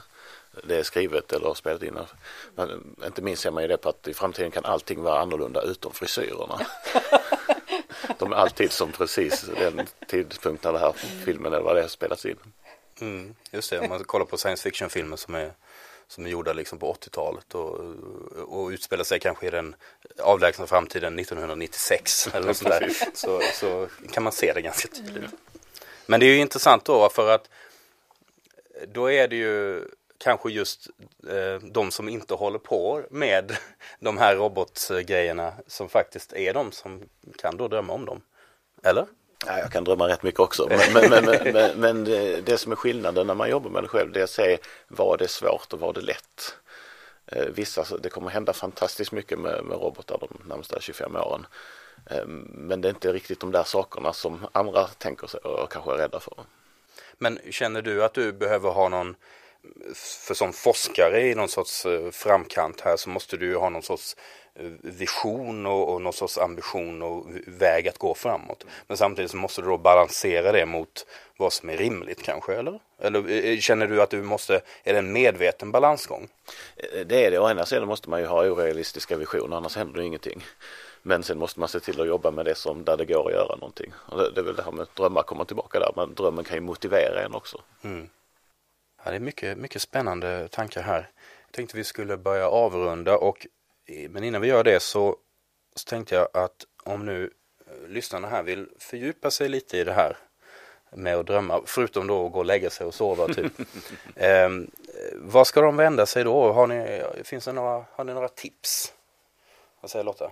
det 0.63 0.75
är 0.75 0.83
skrivet 0.83 1.33
eller 1.33 1.53
spelat 1.53 1.83
in. 1.83 1.99
Men, 2.55 2.95
inte 3.05 3.21
minst 3.21 3.41
ser 3.41 3.51
man 3.51 3.63
ju 3.63 3.67
det 3.67 3.77
på 3.77 3.89
att 3.89 4.07
i 4.07 4.13
framtiden 4.13 4.51
kan 4.51 4.65
allting 4.65 5.01
vara 5.01 5.19
annorlunda 5.19 5.61
utom 5.61 5.91
frisyrerna. 5.91 6.59
De 8.19 8.31
är 8.31 8.35
alltid 8.35 8.71
som 8.71 8.91
precis 8.91 9.41
den 9.41 9.87
tidpunkt 10.07 10.63
när 10.63 10.73
den 10.73 10.81
här 10.81 10.93
filmen 11.25 11.53
eller 11.53 11.63
vad 11.63 11.75
det 11.75 11.83
är 11.83 11.87
spelats 11.87 12.25
in. 12.25 12.37
Mm, 13.03 13.35
just 13.51 13.69
det, 13.69 13.79
om 13.79 13.89
man 13.89 14.03
kollar 14.03 14.25
på 14.25 14.37
science 14.37 14.63
fiction-filmer 14.63 15.17
som 15.17 15.35
är, 15.35 15.53
som 16.07 16.25
är 16.25 16.29
gjorda 16.29 16.53
liksom 16.53 16.79
på 16.79 16.93
80-talet 16.93 17.55
och, 17.55 17.79
och 18.47 18.69
utspelar 18.69 19.03
sig 19.03 19.19
kanske 19.19 19.47
i 19.47 19.49
den 19.49 19.75
avlägsna 20.19 20.67
framtiden 20.67 21.19
1996 21.19 22.27
eller 22.33 22.53
sådär, 22.53 22.89
så, 23.13 23.41
så 23.53 23.87
kan 24.11 24.23
man 24.23 24.33
se 24.33 24.53
det 24.53 24.61
ganska 24.61 24.87
tydligt. 24.87 25.31
Men 26.05 26.19
det 26.19 26.25
är 26.25 26.27
ju 26.27 26.37
intressant 26.37 26.85
då 26.85 27.09
för 27.09 27.35
att 27.35 27.49
då 28.87 29.11
är 29.11 29.27
det 29.27 29.35
ju 29.35 29.87
kanske 30.17 30.51
just 30.51 30.89
eh, 31.29 31.67
de 31.69 31.91
som 31.91 32.09
inte 32.09 32.33
håller 32.33 32.59
på 32.59 33.03
med 33.09 33.57
de 33.99 34.17
här 34.17 34.35
robotgrejerna 34.35 35.53
som 35.67 35.89
faktiskt 35.89 36.33
är 36.33 36.53
de 36.53 36.71
som 36.71 37.01
kan 37.37 37.57
då 37.57 37.67
drömma 37.67 37.93
om 37.93 38.05
dem. 38.05 38.21
Eller? 38.83 39.07
Ja, 39.45 39.59
jag 39.59 39.71
kan 39.71 39.83
drömma 39.83 40.07
rätt 40.07 40.23
mycket 40.23 40.39
också. 40.39 40.67
Men, 40.69 40.93
men, 40.93 41.25
men, 41.25 41.53
men, 41.53 41.79
men 41.79 42.03
det, 42.03 42.41
det, 42.41 42.57
som 42.57 42.71
är 42.71 42.75
skillnaden 42.75 43.27
när 43.27 43.35
man 43.35 43.49
jobbar 43.49 43.69
med 43.69 43.83
det 43.83 43.87
själv 43.87 44.11
det 44.11 44.19
är 44.19 44.23
att 44.23 44.29
se 44.29 44.57
vad 44.87 45.19
det 45.19 45.25
är 45.25 45.29
svårt 45.29 45.73
och 45.73 45.79
vad 45.79 45.95
det 45.95 46.01
är 46.01 46.05
lätt. 46.05 46.55
Eh, 47.25 47.45
vissa, 47.45 47.97
det 47.97 48.09
kommer 48.09 48.29
hända 48.29 48.53
fantastiskt 48.53 49.11
mycket 49.11 49.39
med, 49.39 49.63
med 49.63 49.77
robotar 49.77 50.17
de 50.19 50.49
närmsta 50.49 50.79
25 50.79 51.15
åren. 51.15 51.45
Eh, 52.09 52.25
men 52.27 52.81
det 52.81 52.87
är 52.87 52.93
inte 52.93 53.13
riktigt 53.13 53.39
de 53.39 53.51
där 53.51 53.63
sakerna 53.63 54.13
som 54.13 54.47
andra 54.51 54.87
tänker 54.87 55.27
sig 55.27 55.39
och 55.39 55.71
kanske 55.71 55.91
är 55.91 55.97
rädda 55.97 56.19
för. 56.19 56.33
Men 57.17 57.39
känner 57.49 57.81
du 57.81 58.03
att 58.03 58.13
du 58.13 58.33
behöver 58.33 58.69
ha 58.69 58.89
någon 58.89 59.15
för 59.95 60.33
som 60.33 60.53
forskare 60.53 61.21
i 61.21 61.35
någon 61.35 61.49
sorts 61.49 61.85
eh, 61.85 62.11
framkant 62.11 62.81
här 62.81 62.97
så 62.97 63.09
måste 63.09 63.37
du 63.37 63.45
ju 63.45 63.55
ha 63.55 63.69
någon 63.69 63.83
sorts 63.83 64.15
vision 64.81 65.65
och, 65.65 65.93
och 65.93 66.01
någon 66.01 66.13
sorts 66.13 66.37
ambition 66.37 67.01
och 67.01 67.25
väg 67.47 67.87
att 67.87 67.97
gå 67.97 68.13
framåt. 68.13 68.65
Men 68.87 68.97
samtidigt 68.97 69.31
så 69.31 69.37
måste 69.37 69.61
du 69.61 69.67
då 69.67 69.77
balansera 69.77 70.51
det 70.51 70.65
mot 70.65 71.05
vad 71.37 71.53
som 71.53 71.69
är 71.69 71.77
rimligt 71.77 72.23
kanske, 72.23 72.55
eller? 72.55 72.79
Eller 72.99 73.45
eh, 73.45 73.59
känner 73.59 73.87
du 73.87 74.01
att 74.01 74.09
du 74.09 74.21
måste, 74.21 74.61
är 74.83 74.93
det 74.93 74.99
en 74.99 75.13
medveten 75.13 75.71
balansgång? 75.71 76.27
Det 77.05 77.25
är 77.25 77.31
det, 77.31 77.39
å 77.39 77.49
ena 77.49 77.65
sidan 77.65 77.87
måste 77.87 78.09
man 78.09 78.19
ju 78.19 78.25
ha 78.25 78.45
orealistiska 78.45 79.17
visioner, 79.17 79.57
annars 79.57 79.75
händer 79.75 79.99
det 79.99 80.05
ingenting. 80.05 80.43
Men 81.01 81.23
sen 81.23 81.37
måste 81.37 81.59
man 81.59 81.69
se 81.69 81.79
till 81.79 82.01
att 82.01 82.07
jobba 82.07 82.31
med 82.31 82.45
det 82.45 82.55
som 82.55 82.83
där 82.83 82.97
det 82.97 83.05
går 83.05 83.27
att 83.27 83.33
göra 83.33 83.55
någonting. 83.55 83.93
Och 83.95 84.17
det, 84.17 84.31
det 84.31 84.41
är 84.41 84.43
väl 84.43 84.55
det 84.55 84.63
här 84.63 84.71
med 84.71 84.87
drömmar 84.93 85.23
kommer 85.23 85.45
tillbaka 85.45 85.79
där, 85.79 85.91
men 85.95 86.13
drömmen 86.13 86.45
kan 86.45 86.57
ju 86.57 86.61
motivera 86.61 87.21
en 87.21 87.35
också. 87.35 87.61
Mm. 87.81 88.09
Ja, 89.03 89.11
det 89.11 89.17
är 89.17 89.19
mycket, 89.19 89.57
mycket 89.57 89.81
spännande 89.81 90.47
tankar 90.47 90.81
här. 90.81 91.09
Jag 91.45 91.51
tänkte 91.51 91.77
vi 91.77 91.83
skulle 91.83 92.17
börja 92.17 92.49
avrunda 92.49 93.17
och 93.17 93.47
men 94.09 94.23
innan 94.23 94.41
vi 94.41 94.47
gör 94.47 94.63
det 94.63 94.79
så, 94.79 95.17
så 95.75 95.89
tänkte 95.89 96.15
jag 96.15 96.27
att 96.33 96.65
om 96.83 97.05
nu 97.05 97.31
eh, 97.67 97.89
lyssnarna 97.89 98.27
här 98.27 98.43
vill 98.43 98.69
fördjupa 98.79 99.31
sig 99.31 99.49
lite 99.49 99.77
i 99.77 99.83
det 99.83 99.93
här 99.93 100.17
med 100.91 101.15
att 101.15 101.25
drömma, 101.25 101.61
förutom 101.65 102.07
då 102.07 102.25
att 102.25 102.31
gå 102.31 102.39
och 102.39 102.45
lägga 102.45 102.69
sig 102.69 102.87
och 102.87 102.93
sova 102.93 103.27
typ. 103.27 103.53
eh, 104.15 104.49
vad 105.13 105.47
ska 105.47 105.61
de 105.61 105.77
vända 105.77 106.05
sig 106.05 106.23
då? 106.23 106.51
Har 106.51 106.67
ni, 106.67 107.03
finns 107.23 107.45
det 107.45 107.51
några, 107.51 107.85
har 107.91 108.03
ni 108.03 108.13
några 108.13 108.29
tips? 108.29 108.93
Vad 109.81 109.91
säger 109.91 110.05
Lotta? 110.05 110.31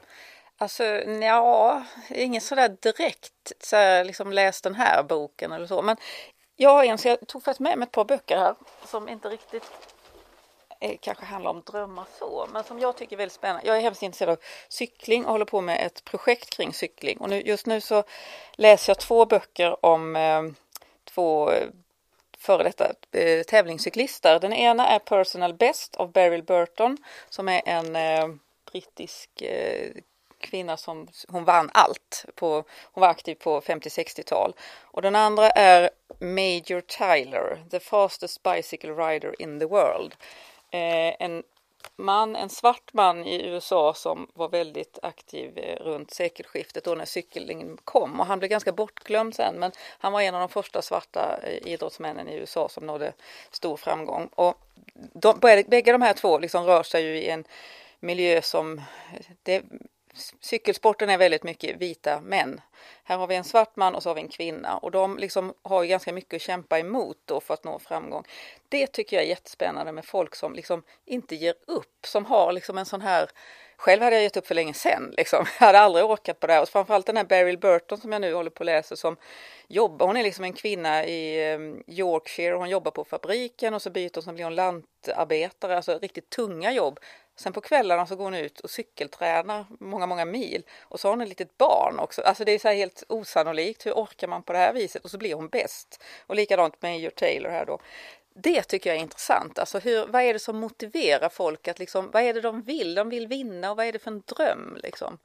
Alltså 0.58 0.84
ja, 0.84 1.84
inget 2.10 2.44
sådär 2.44 2.78
direkt 2.82 3.52
så 3.60 3.76
här, 3.76 4.04
liksom 4.04 4.32
läs 4.32 4.62
den 4.62 4.76
här 4.76 5.04
boken 5.04 5.52
eller 5.52 5.68
så. 5.68 5.82
Men 5.82 5.98
jag 6.56 6.70
har 6.70 6.84
en, 6.84 6.98
så 6.98 7.08
jag 7.08 7.28
tog 7.28 7.44
faktiskt 7.44 7.60
med 7.60 7.78
mig 7.78 7.86
ett 7.86 7.92
par 7.92 8.06
böcker 8.06 8.38
här 8.38 8.56
som 8.86 9.10
inte 9.10 9.30
riktigt 9.30 9.64
eh, 10.82 10.98
kanske 11.02 11.26
handlar 11.26 11.52
om 11.52 11.62
drömmar 11.62 12.06
så, 12.20 12.48
men 12.54 12.64
som 12.64 12.80
jag 12.80 12.98
tycker 12.98 13.16
är 13.16 13.18
väldigt 13.18 13.34
spännande. 13.34 13.68
Jag 13.68 13.78
är 13.78 13.82
hemskt 13.82 14.04
intresserad 14.04 14.32
av 14.32 14.40
cykling 14.70 15.26
och 15.26 15.32
håller 15.32 15.46
på 15.46 15.62
med 15.62 15.86
ett 15.86 16.04
projekt 16.04 16.50
kring 16.50 16.74
cykling. 16.74 17.18
Och 17.18 17.30
nu, 17.30 17.42
just 17.42 17.66
nu 17.66 17.82
så 17.82 18.04
läser 18.54 18.90
jag 18.90 19.00
två 19.00 19.26
böcker 19.26 19.86
om 19.86 20.16
eh, 20.16 20.42
två 21.04 21.52
eh, 21.52 21.68
före 22.38 22.64
detta 22.64 22.94
eh, 23.12 23.44
tävlingscyklister. 23.44 24.40
Den 24.40 24.54
ena 24.54 24.88
är 24.88 25.00
Personal 25.00 25.54
Best 25.54 25.96
av 25.96 26.12
Beryl 26.12 26.44
Burton 26.44 26.98
som 27.30 27.50
är 27.50 27.62
en 27.66 27.96
eh, 27.96 28.28
brittisk 28.72 29.42
eh, 29.42 29.92
kvinna 30.42 30.78
som 30.78 31.08
hon 31.28 31.44
vann 31.44 31.70
allt. 31.74 32.26
På, 32.36 32.64
hon 32.84 33.02
var 33.02 33.08
aktiv 33.08 33.36
på 33.36 33.62
50-60-tal. 33.62 34.54
Och 34.82 35.02
den 35.02 35.16
andra 35.16 35.50
är 35.50 35.90
Major 36.20 36.82
Tyler, 36.82 37.64
the 37.72 37.80
fastest 37.80 38.44
bicycle 38.44 38.92
rider 38.92 39.42
in 39.42 39.60
the 39.60 39.66
world. 39.66 40.16
Eh, 40.72 41.16
en 41.20 41.44
man, 41.96 42.36
en 42.36 42.50
svart 42.50 42.94
man 42.94 43.26
i 43.26 43.46
USA 43.48 43.94
som 43.94 44.28
var 44.34 44.50
väldigt 44.50 45.00
aktiv 45.02 45.58
eh, 45.58 45.84
runt 45.84 46.12
sekelskiftet 46.12 46.84
då 46.84 46.96
när 46.96 47.06
cyklingen 47.06 47.78
kom. 47.84 48.20
Och 48.20 48.26
han 48.26 48.40
blev 48.40 48.50
ganska 48.50 48.72
bortglömd 48.72 49.36
sen 49.36 49.56
men 49.56 49.72
han 50.00 50.14
var 50.14 50.22
en 50.22 50.36
av 50.36 50.40
de 50.40 50.50
första 50.50 50.82
svarta 50.82 51.40
eh, 51.44 51.72
idrottsmännen 51.72 52.28
i 52.28 52.36
USA 52.36 52.70
som 52.70 52.86
nådde 52.86 53.14
stor 53.52 53.78
framgång. 53.78 54.30
Och 54.36 54.56
de, 55.14 55.40
bägge 55.68 55.92
de 55.92 56.02
här 56.02 56.14
två 56.14 56.38
liksom 56.38 56.66
rör 56.66 56.84
sig 56.84 57.04
ju 57.04 57.18
i 57.18 57.30
en 57.30 57.44
miljö 58.00 58.42
som 58.42 58.78
eh, 58.78 59.26
det 59.44 59.64
cykelsporten 60.40 61.10
är 61.10 61.18
väldigt 61.18 61.44
mycket 61.44 61.78
vita 61.78 62.22
män. 62.22 62.62
Här 63.04 63.18
har 63.18 63.28
vi 63.28 63.36
en 63.36 63.44
svart 63.44 63.76
man 63.76 63.96
och 63.96 64.04
så 64.04 64.10
har 64.10 64.16
vi 64.16 64.22
en 64.22 64.28
kvinna 64.28 64.78
och 64.78 64.92
de 64.92 65.18
liksom 65.18 65.54
har 65.64 65.84
ju 65.84 65.90
ganska 65.90 66.14
mycket 66.14 66.34
att 66.34 66.42
kämpa 66.42 66.80
emot 66.80 67.18
då 67.26 67.40
för 67.40 67.54
att 67.54 67.64
nå 67.64 67.80
framgång. 67.80 68.24
Det 68.70 68.88
tycker 68.88 69.18
jag 69.18 69.24
är 69.24 69.30
jättespännande 69.30 69.92
med 69.92 70.06
folk 70.06 70.36
som 70.36 70.54
liksom 70.54 70.84
inte 71.06 71.36
ger 71.36 71.56
upp, 71.68 72.06
som 72.06 72.26
har 72.26 72.54
liksom 72.54 72.78
en 72.78 72.86
sån 72.86 73.02
här 73.02 73.30
själv 73.82 74.02
hade 74.02 74.16
jag 74.16 74.24
gett 74.24 74.38
upp 74.38 74.48
för 74.48 74.56
länge 74.56 74.74
sedan. 74.74 75.14
Liksom. 75.18 75.46
Jag 75.60 75.66
hade 75.66 75.80
aldrig 75.80 76.06
orkat 76.06 76.40
på 76.40 76.48
det 76.48 76.54
här. 76.54 76.62
Och 76.62 76.70
framförallt 76.70 77.06
den 77.06 77.18
här 77.18 77.24
Beryl 77.24 77.58
Burton 77.58 77.98
som 77.98 78.12
jag 78.12 78.22
nu 78.22 78.34
håller 78.34 78.50
på 78.50 78.64
att 78.64 78.66
läsa 78.66 78.96
som 78.96 79.18
jobbar. 79.68 80.08
Hon 80.08 80.18
är 80.18 80.24
liksom 80.24 80.44
en 80.44 80.54
kvinna 80.54 81.06
i 81.06 81.38
Yorkshire 81.88 82.12
Yorkshire. 82.42 82.56
Hon 82.56 82.70
jobbar 82.70 82.92
på 82.92 83.04
fabriken 83.04 83.74
och 83.74 83.82
så 83.82 83.90
byter 83.90 84.12
hon 84.16 84.24
så 84.24 84.34
blir 84.34 84.44
hon 84.44 84.56
lantarbetare. 84.56 85.76
Alltså 85.76 86.00
riktigt 86.00 86.30
tunga 86.30 86.72
jobb. 86.72 87.00
Sen 87.42 87.54
på 87.54 87.62
kvällarna 87.62 88.08
så 88.08 88.16
går 88.16 88.24
hon 88.24 88.34
ut 88.34 88.60
och 88.60 88.70
cykeltränar 88.70 89.66
många, 89.80 90.06
många 90.06 90.26
mil. 90.26 90.64
Och 90.82 91.00
så 91.00 91.08
har 91.08 91.12
hon 91.12 91.22
ett 91.22 91.30
litet 91.30 91.58
barn 91.58 92.00
också. 92.00 92.22
Alltså 92.22 92.46
det 92.46 92.52
är 92.52 92.60
så 92.60 92.68
här 92.68 92.76
helt 92.76 93.04
osannolikt. 93.08 93.86
Hur 93.86 93.92
orkar 93.92 94.28
man 94.28 94.44
på 94.44 94.54
det 94.54 94.60
här 94.60 94.74
viset? 94.74 95.04
Och 95.04 95.12
så 95.12 95.18
blir 95.18 95.34
hon 95.34 95.48
bäst. 95.48 96.04
Och 96.28 96.36
likadant 96.36 96.82
med 96.82 97.00
Your 97.00 97.12
Taylor 97.12 97.50
här 97.50 97.66
då. 97.66 97.80
Det 98.34 98.64
tycker 98.64 98.90
jag 98.90 98.98
är 98.98 99.02
intressant. 99.02 99.60
Alltså 99.60 99.80
hur, 99.80 100.08
vad 100.08 100.22
är 100.22 100.34
det 100.34 100.40
som 100.40 100.58
motiverar 100.58 101.30
folk 101.30 101.68
att 101.68 101.80
liksom, 101.80 102.12
vad 102.12 102.24
är 102.24 102.34
det 102.34 102.42
de 102.42 102.62
vill? 102.62 102.96
De 102.96 103.10
vill 103.10 103.28
vinna 103.28 103.72
och 103.72 103.78
vad 103.78 103.86
är 103.86 103.92
det 103.92 104.00
för 104.00 104.12
en 104.12 104.24
dröm 104.26 104.78
liksom? 104.84 105.18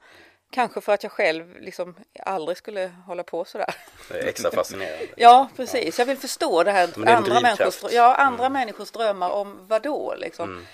Kanske 0.49 0.81
för 0.81 0.93
att 0.93 1.03
jag 1.03 1.11
själv 1.11 1.59
liksom 1.59 1.95
aldrig 2.19 2.57
skulle 2.57 2.91
hålla 3.05 3.23
på 3.23 3.45
sådär. 3.45 3.75
Det 4.09 4.19
är 4.19 4.27
extra 4.27 4.51
fascinerande. 4.51 5.07
ja, 5.17 5.49
precis. 5.55 5.99
Jag 5.99 6.05
vill 6.05 6.17
förstå 6.17 6.63
det 6.63 6.71
här. 6.71 6.89
Det 6.95 7.15
andra, 7.15 7.41
människors, 7.41 7.83
ja, 7.91 8.15
andra 8.15 8.45
mm. 8.45 8.53
människors 8.53 8.91
drömmar 8.91 9.29
om 9.29 9.67
vad 9.67 9.81
då 9.81 10.15
liksom. 10.17 10.49
Mm. 10.49 10.65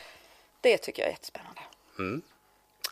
Det 0.64 0.78
tycker 0.78 1.02
jag 1.02 1.08
är 1.08 1.14
jättespännande. 1.14 1.62
Mm. 2.00 2.22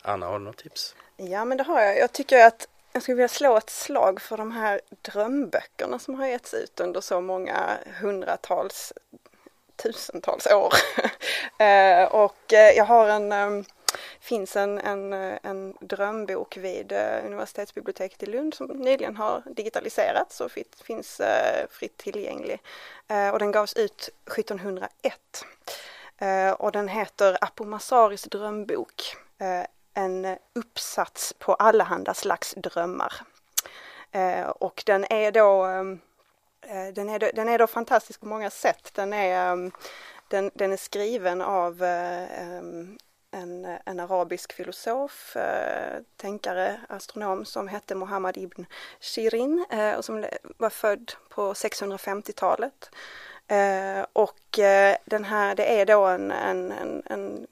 Anna, 0.02 0.26
har 0.26 0.38
du 0.38 0.44
något 0.44 0.56
tips? 0.56 0.94
Ja, 1.16 1.44
men 1.44 1.58
det 1.58 1.64
har 1.64 1.80
jag. 1.80 1.98
Jag 1.98 2.12
tycker 2.12 2.46
att 2.46 2.68
jag 2.92 3.02
skulle 3.02 3.16
vilja 3.16 3.28
slå 3.28 3.56
ett 3.56 3.70
slag 3.70 4.20
för 4.20 4.36
de 4.36 4.52
här 4.52 4.80
drömböckerna 5.02 5.98
som 5.98 6.14
har 6.14 6.26
getts 6.26 6.54
ut 6.54 6.80
under 6.80 7.00
så 7.00 7.20
många 7.20 7.78
hundratals, 8.00 8.92
tusentals 9.76 10.46
år. 10.46 10.72
Eh, 11.58 12.04
och 12.04 12.52
eh, 12.52 12.76
jag 12.76 12.84
har 12.84 13.08
en 13.08 13.32
ehm, 13.32 13.64
finns 14.20 14.56
en, 14.56 14.78
en, 14.78 15.12
en 15.12 15.76
drömbok 15.80 16.56
vid 16.56 16.92
eh, 16.92 17.26
universitetsbiblioteket 17.26 18.22
i 18.22 18.26
Lund 18.26 18.54
som 18.54 18.66
nyligen 18.66 19.16
har 19.16 19.42
digitaliserats 19.46 20.40
och 20.40 20.52
finns 20.84 21.20
fritt 21.70 21.96
tillgänglig. 21.96 22.60
Och 23.32 23.38
den 23.38 23.52
gavs 23.52 23.74
ut 23.74 24.08
1701. 24.26 25.44
Eh, 26.22 26.52
och 26.52 26.72
den 26.72 26.88
heter 26.88 27.38
Apomasaris 27.40 28.22
drömbok. 28.22 29.16
Eh, 29.38 29.66
en 29.94 30.36
uppsats 30.52 31.32
på 31.32 31.54
allehanda 31.54 32.14
slags 32.14 32.54
drömmar. 32.54 33.12
Eh, 34.12 34.48
och 34.48 34.82
den 34.86 35.12
är 35.12 35.32
då 35.32 35.64
ehm, 35.64 36.00
den 36.94 37.08
är, 37.08 37.18
då, 37.18 37.30
den 37.34 37.48
är 37.48 37.58
då 37.58 37.66
fantastisk 37.66 38.20
på 38.20 38.26
många 38.26 38.50
sätt. 38.50 38.90
Den 38.94 39.12
är, 39.12 39.52
ehm, 39.52 39.72
den, 40.28 40.50
den 40.54 40.72
är 40.72 40.76
skriven 40.76 41.40
av 41.40 41.82
ehm, 41.82 42.98
en, 43.30 43.78
en 43.84 44.00
arabisk 44.00 44.52
filosof, 44.52 45.36
tänkare, 46.16 46.80
astronom 46.88 47.44
som 47.44 47.68
hette 47.68 47.94
Muhammad 47.94 48.36
ibn 48.36 48.66
Shirin 49.00 49.66
och 49.96 50.04
som 50.04 50.24
var 50.56 50.70
född 50.70 51.12
på 51.28 51.52
650-talet. 51.52 52.90
Eh, 53.52 54.06
och 54.12 54.58
eh, 54.58 54.96
den 55.04 55.24
här, 55.24 55.54
det 55.54 55.80
är 55.80 55.86
då 55.86 56.06
en, 56.06 56.30
en, 56.30 56.72
en, 56.72 57.02
en 57.06 57.46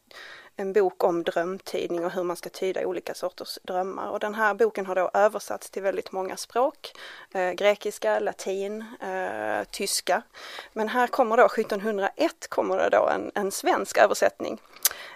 en 0.60 0.72
bok 0.72 1.04
om 1.04 1.22
drömtydning 1.22 2.04
och 2.04 2.10
hur 2.10 2.22
man 2.22 2.36
ska 2.36 2.48
tyda 2.48 2.86
olika 2.86 3.14
sorters 3.14 3.58
drömmar. 3.62 4.10
Och 4.10 4.20
den 4.20 4.34
här 4.34 4.54
boken 4.54 4.86
har 4.86 4.94
då 4.94 5.10
översatts 5.14 5.70
till 5.70 5.82
väldigt 5.82 6.12
många 6.12 6.36
språk. 6.36 6.92
Eh, 7.34 7.52
grekiska, 7.52 8.18
latin, 8.18 8.84
eh, 9.00 9.64
tyska. 9.70 10.22
Men 10.72 10.88
här 10.88 11.06
kommer 11.06 11.36
då 11.36 11.44
1701 11.44 12.48
kommer 12.48 12.78
det 12.78 12.88
då 12.88 13.08
en, 13.08 13.30
en 13.34 13.50
svensk 13.50 13.98
översättning. 13.98 14.60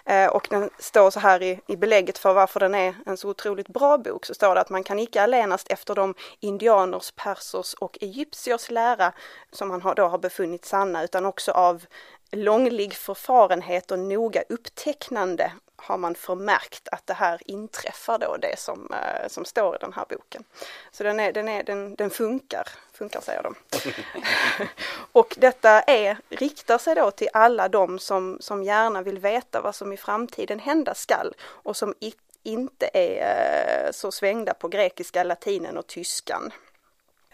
Eh, 0.05 0.27
och 0.27 0.47
den 0.49 0.69
står 0.79 1.11
så 1.11 1.19
här 1.19 1.43
i, 1.43 1.59
i 1.67 1.75
belägget 1.75 2.17
för 2.17 2.33
varför 2.33 2.59
den 2.59 2.75
är 2.75 2.95
en 3.05 3.17
så 3.17 3.29
otroligt 3.29 3.67
bra 3.67 3.97
bok 3.97 4.25
så 4.25 4.33
står 4.33 4.55
det 4.55 4.61
att 4.61 4.69
man 4.69 4.83
kan 4.83 4.99
icke 4.99 5.21
allenast 5.21 5.71
efter 5.71 5.95
de 5.95 6.13
indianers, 6.39 7.11
persers 7.11 7.73
och 7.73 7.97
egyptiers 8.01 8.71
lära 8.71 9.13
som 9.51 9.67
man 9.67 9.81
har, 9.81 9.95
då 9.95 10.07
har 10.07 10.17
befunnit 10.17 10.65
sanna 10.65 11.03
utan 11.03 11.25
också 11.25 11.51
av 11.51 11.85
långlig 12.31 12.93
förfarenhet 12.93 13.91
och 13.91 13.99
noga 13.99 14.43
upptecknande 14.49 15.51
har 15.75 15.97
man 15.97 16.15
förmärkt 16.15 16.87
att 16.91 17.07
det 17.07 17.13
här 17.13 17.41
inträffar 17.45 18.17
då 18.17 18.37
det 18.37 18.59
som, 18.59 18.93
eh, 18.93 19.27
som 19.27 19.45
står 19.45 19.75
i 19.75 19.77
den 19.79 19.93
här 19.93 20.05
boken. 20.09 20.43
Så 20.91 21.03
den, 21.03 21.19
är, 21.19 21.33
den, 21.33 21.47
är, 21.47 21.63
den, 21.63 21.95
den 21.95 22.09
funkar, 22.09 22.69
funkar 22.93 23.21
säger 23.21 23.43
de. 23.43 23.55
och 25.11 25.35
detta 25.37 25.81
är, 25.81 26.17
riktar 26.29 26.77
sig 26.77 26.95
då 26.95 27.11
till 27.11 27.29
alla 27.33 27.69
de 27.69 27.99
som, 27.99 28.37
som 28.41 28.63
gärna 28.63 29.01
vill 29.01 29.19
veta 29.19 29.61
vad 29.61 29.75
som 29.75 29.93
i 29.93 29.97
framtiden 29.97 30.59
hända 30.59 30.95
skall 30.95 31.33
och 31.41 31.77
som 31.77 31.93
i, 31.99 32.13
inte 32.43 32.89
är 32.93 33.85
eh, 33.85 33.91
så 33.91 34.11
svängda 34.11 34.53
på 34.53 34.67
grekiska, 34.67 35.23
latinen 35.23 35.77
och 35.77 35.87
tyskan. 35.87 36.53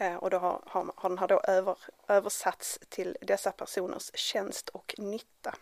Eh, 0.01 0.15
och 0.15 0.29
då 0.29 0.37
har, 0.37 0.61
har, 0.65 0.91
har 0.95 1.09
den 1.09 1.17
här 1.17 1.27
då 1.27 1.41
över, 1.43 1.77
översatts 2.07 2.79
till 2.89 3.17
dessa 3.21 3.51
personers 3.51 4.11
tjänst 4.13 4.69
och 4.69 4.95
nytta. 4.97 5.55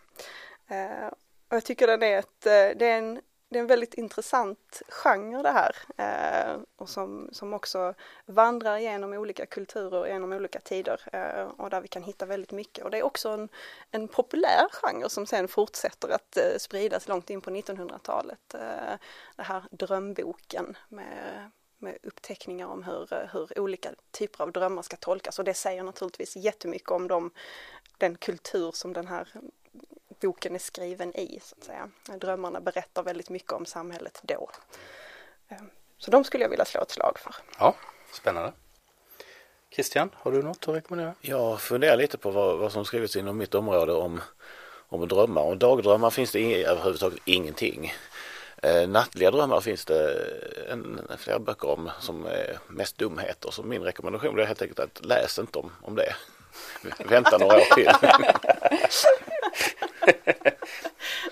Eh, 0.68 1.06
och 1.48 1.56
jag 1.56 1.64
tycker 1.64 1.86
den 1.86 2.02
är 2.02 2.18
ett, 2.18 2.46
eh, 2.46 2.78
det 2.78 2.86
är 2.86 2.98
en, 2.98 3.20
det 3.48 3.58
är 3.58 3.60
en 3.60 3.66
väldigt 3.66 3.94
intressant 3.94 4.82
genre 4.88 5.42
det 5.42 5.50
här 5.50 5.76
eh, 5.96 6.60
och 6.76 6.88
som, 6.88 7.28
som 7.32 7.54
också 7.54 7.94
vandrar 8.26 8.78
genom 8.78 9.12
olika 9.12 9.46
kulturer, 9.46 10.06
genom 10.06 10.32
olika 10.32 10.60
tider 10.60 11.00
eh, 11.12 11.44
och 11.44 11.70
där 11.70 11.80
vi 11.80 11.88
kan 11.88 12.02
hitta 12.02 12.26
väldigt 12.26 12.52
mycket. 12.52 12.84
Och 12.84 12.90
det 12.90 12.98
är 12.98 13.02
också 13.02 13.28
en, 13.28 13.48
en 13.90 14.08
populär 14.08 14.66
genre 14.72 15.08
som 15.08 15.26
sen 15.26 15.48
fortsätter 15.48 16.08
att 16.08 16.36
eh, 16.36 16.58
spridas 16.58 17.08
långt 17.08 17.30
in 17.30 17.40
på 17.40 17.50
1900-talet. 17.50 18.54
Eh, 18.54 18.94
det 19.36 19.42
här 19.42 19.64
drömboken 19.70 20.76
med, 20.88 21.50
med 21.80 21.98
uppteckningar 22.02 22.66
om 22.66 22.82
hur, 22.82 23.28
hur 23.32 23.58
olika 23.58 23.90
typer 24.10 24.44
av 24.44 24.52
drömmar 24.52 24.82
ska 24.82 24.96
tolkas 24.96 25.38
och 25.38 25.44
det 25.44 25.54
säger 25.54 25.82
naturligtvis 25.82 26.36
jättemycket 26.36 26.90
om 26.90 27.08
dem, 27.08 27.30
den 27.98 28.16
kultur 28.16 28.70
som 28.72 28.92
den 28.92 29.06
här 29.06 29.28
boken 30.20 30.54
är 30.54 30.58
skriven 30.58 31.16
i. 31.16 31.40
så 31.42 31.56
att 31.58 31.64
säga. 31.64 31.90
Drömmarna 32.18 32.60
berättar 32.60 33.02
väldigt 33.02 33.30
mycket 33.30 33.52
om 33.52 33.66
samhället 33.66 34.20
då. 34.22 34.50
Ehm, 35.48 35.70
så 35.98 36.10
de 36.10 36.24
skulle 36.24 36.44
jag 36.44 36.50
vilja 36.50 36.64
slå 36.64 36.82
ett 36.82 36.90
slag 36.90 37.18
för. 37.18 37.34
Ja, 37.58 37.74
spännande. 38.12 38.52
Christian, 39.70 40.10
har 40.14 40.32
du 40.32 40.42
något 40.42 40.68
att 40.68 40.74
rekommendera? 40.74 41.14
Jag 41.20 41.60
funderar 41.60 41.96
lite 41.96 42.18
på 42.18 42.30
vad, 42.30 42.58
vad 42.58 42.72
som 42.72 42.84
skrivits 42.84 43.16
inom 43.16 43.36
mitt 43.36 43.54
område 43.54 43.92
om, 43.92 44.20
om 44.88 45.08
drömmar. 45.08 45.42
Och 45.42 45.56
dagdrömmar 45.56 46.10
finns 46.10 46.32
det 46.32 46.64
överhuvudtaget 46.64 47.18
ingenting. 47.24 47.92
Eh, 48.62 48.88
nattliga 48.88 49.30
drömmar 49.30 49.60
finns 49.60 49.84
det 49.84 50.26
en, 50.70 51.00
flera 51.18 51.38
böcker 51.38 51.68
om 51.68 51.90
som 52.00 52.26
är 52.26 52.58
mest 52.68 52.98
dumheter. 52.98 53.50
Så 53.50 53.62
min 53.62 53.82
rekommendation 53.82 54.38
är 54.38 54.44
helt 54.44 54.62
enkelt 54.62 54.80
att 54.80 55.04
läs 55.04 55.38
inte 55.38 55.58
om, 55.58 55.72
om 55.82 55.96
det. 55.96 56.14
Vänta 57.04 57.38
några 57.38 57.56
år 57.56 57.74
till. 57.74 57.90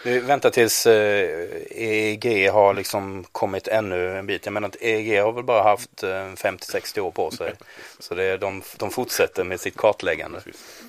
Vi 0.02 0.18
väntar 0.18 0.50
tills 0.50 0.86
EEG 0.86 2.46
eh, 2.46 2.54
har 2.54 2.74
liksom 2.74 3.24
kommit 3.32 3.68
ännu 3.68 4.18
en 4.18 4.26
bit. 4.26 4.46
Jag 4.46 4.52
menar 4.52 4.68
att 4.68 4.76
EEG 4.80 5.22
har 5.22 5.32
väl 5.32 5.44
bara 5.44 5.62
haft 5.62 6.02
50-60 6.02 6.98
eh, 6.98 7.06
år 7.06 7.10
på 7.10 7.30
sig. 7.30 7.52
Så 7.98 8.14
det 8.14 8.24
är, 8.24 8.38
de, 8.38 8.62
de 8.76 8.90
fortsätter 8.90 9.44
med 9.44 9.60
sitt 9.60 9.76
kartläggande. 9.76 10.40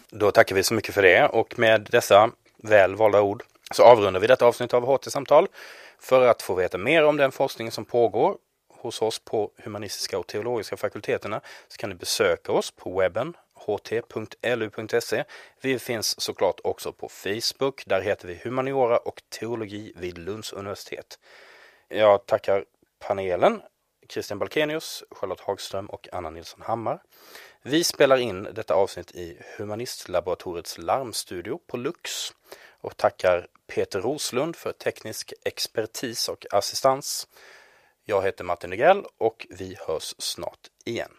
Då 0.10 0.32
tackar 0.32 0.56
vi 0.56 0.64
så 0.64 0.74
mycket 0.74 0.96
för 0.96 1.02
det 1.02 1.26
och 1.26 1.60
med 1.60 1.88
dessa 1.92 2.30
väl 2.58 2.96
valda 2.96 3.22
ord 3.22 3.44
så 3.72 3.84
avrundar 3.84 4.20
vi 4.20 4.28
detta 4.28 4.46
avsnitt 4.46 4.74
av 4.74 4.86
HT-samtal. 4.86 5.48
För 6.00 6.28
att 6.28 6.42
få 6.42 6.54
veta 6.54 6.78
mer 6.78 7.04
om 7.04 7.18
den 7.18 7.32
forskning 7.32 7.72
som 7.72 7.86
pågår 7.86 8.38
hos 8.70 9.02
oss 9.02 9.20
på 9.20 9.52
humanistiska 9.58 10.20
och 10.20 10.28
teologiska 10.28 10.78
fakulteterna 10.78 11.42
så 11.68 11.78
kan 11.78 11.90
ni 11.90 11.96
besöka 11.96 12.52
oss 12.52 12.72
på 12.72 13.00
webben 13.00 13.34
ht.lu.se. 13.68 15.24
Vi 15.62 15.80
finns 15.80 16.22
såklart 16.22 16.60
också 16.64 16.94
på 16.94 17.10
Facebook. 17.10 17.84
Där 17.86 18.02
heter 18.02 18.28
vi 18.28 18.40
Humaniora 18.44 18.98
och 18.98 19.22
teologi 19.30 19.94
vid 19.96 20.18
Lunds 20.18 20.54
universitet. 20.54 21.20
Jag 21.88 22.26
tackar 22.26 22.66
panelen 23.00 23.62
Christian 24.10 24.40
Balkenius, 24.40 25.04
Charlotte 25.12 25.42
Hagström 25.42 25.86
och 25.86 26.08
Anna 26.12 26.30
Nilsson 26.30 26.62
Hammar. 26.62 27.02
Vi 27.62 27.84
spelar 27.84 28.18
in 28.18 28.44
detta 28.44 28.74
avsnitt 28.74 29.12
i 29.12 29.42
Humanistlaboratoriets 29.58 30.78
larmstudio 30.78 31.60
på 31.68 31.78
Lux 31.78 32.12
och 32.82 32.98
tackar 32.98 33.48
Peter 33.68 34.02
Roslund 34.02 34.56
för 34.56 34.72
teknisk 34.72 35.34
expertis 35.46 36.30
och 36.30 36.46
assistans. 36.52 37.28
Jag 38.06 38.24
heter 38.24 38.44
Martin 38.44 38.70
Negrell 38.70 39.06
och 39.18 39.48
vi 39.50 39.78
hörs 39.88 40.16
snart 40.18 40.68
igen. 40.86 41.12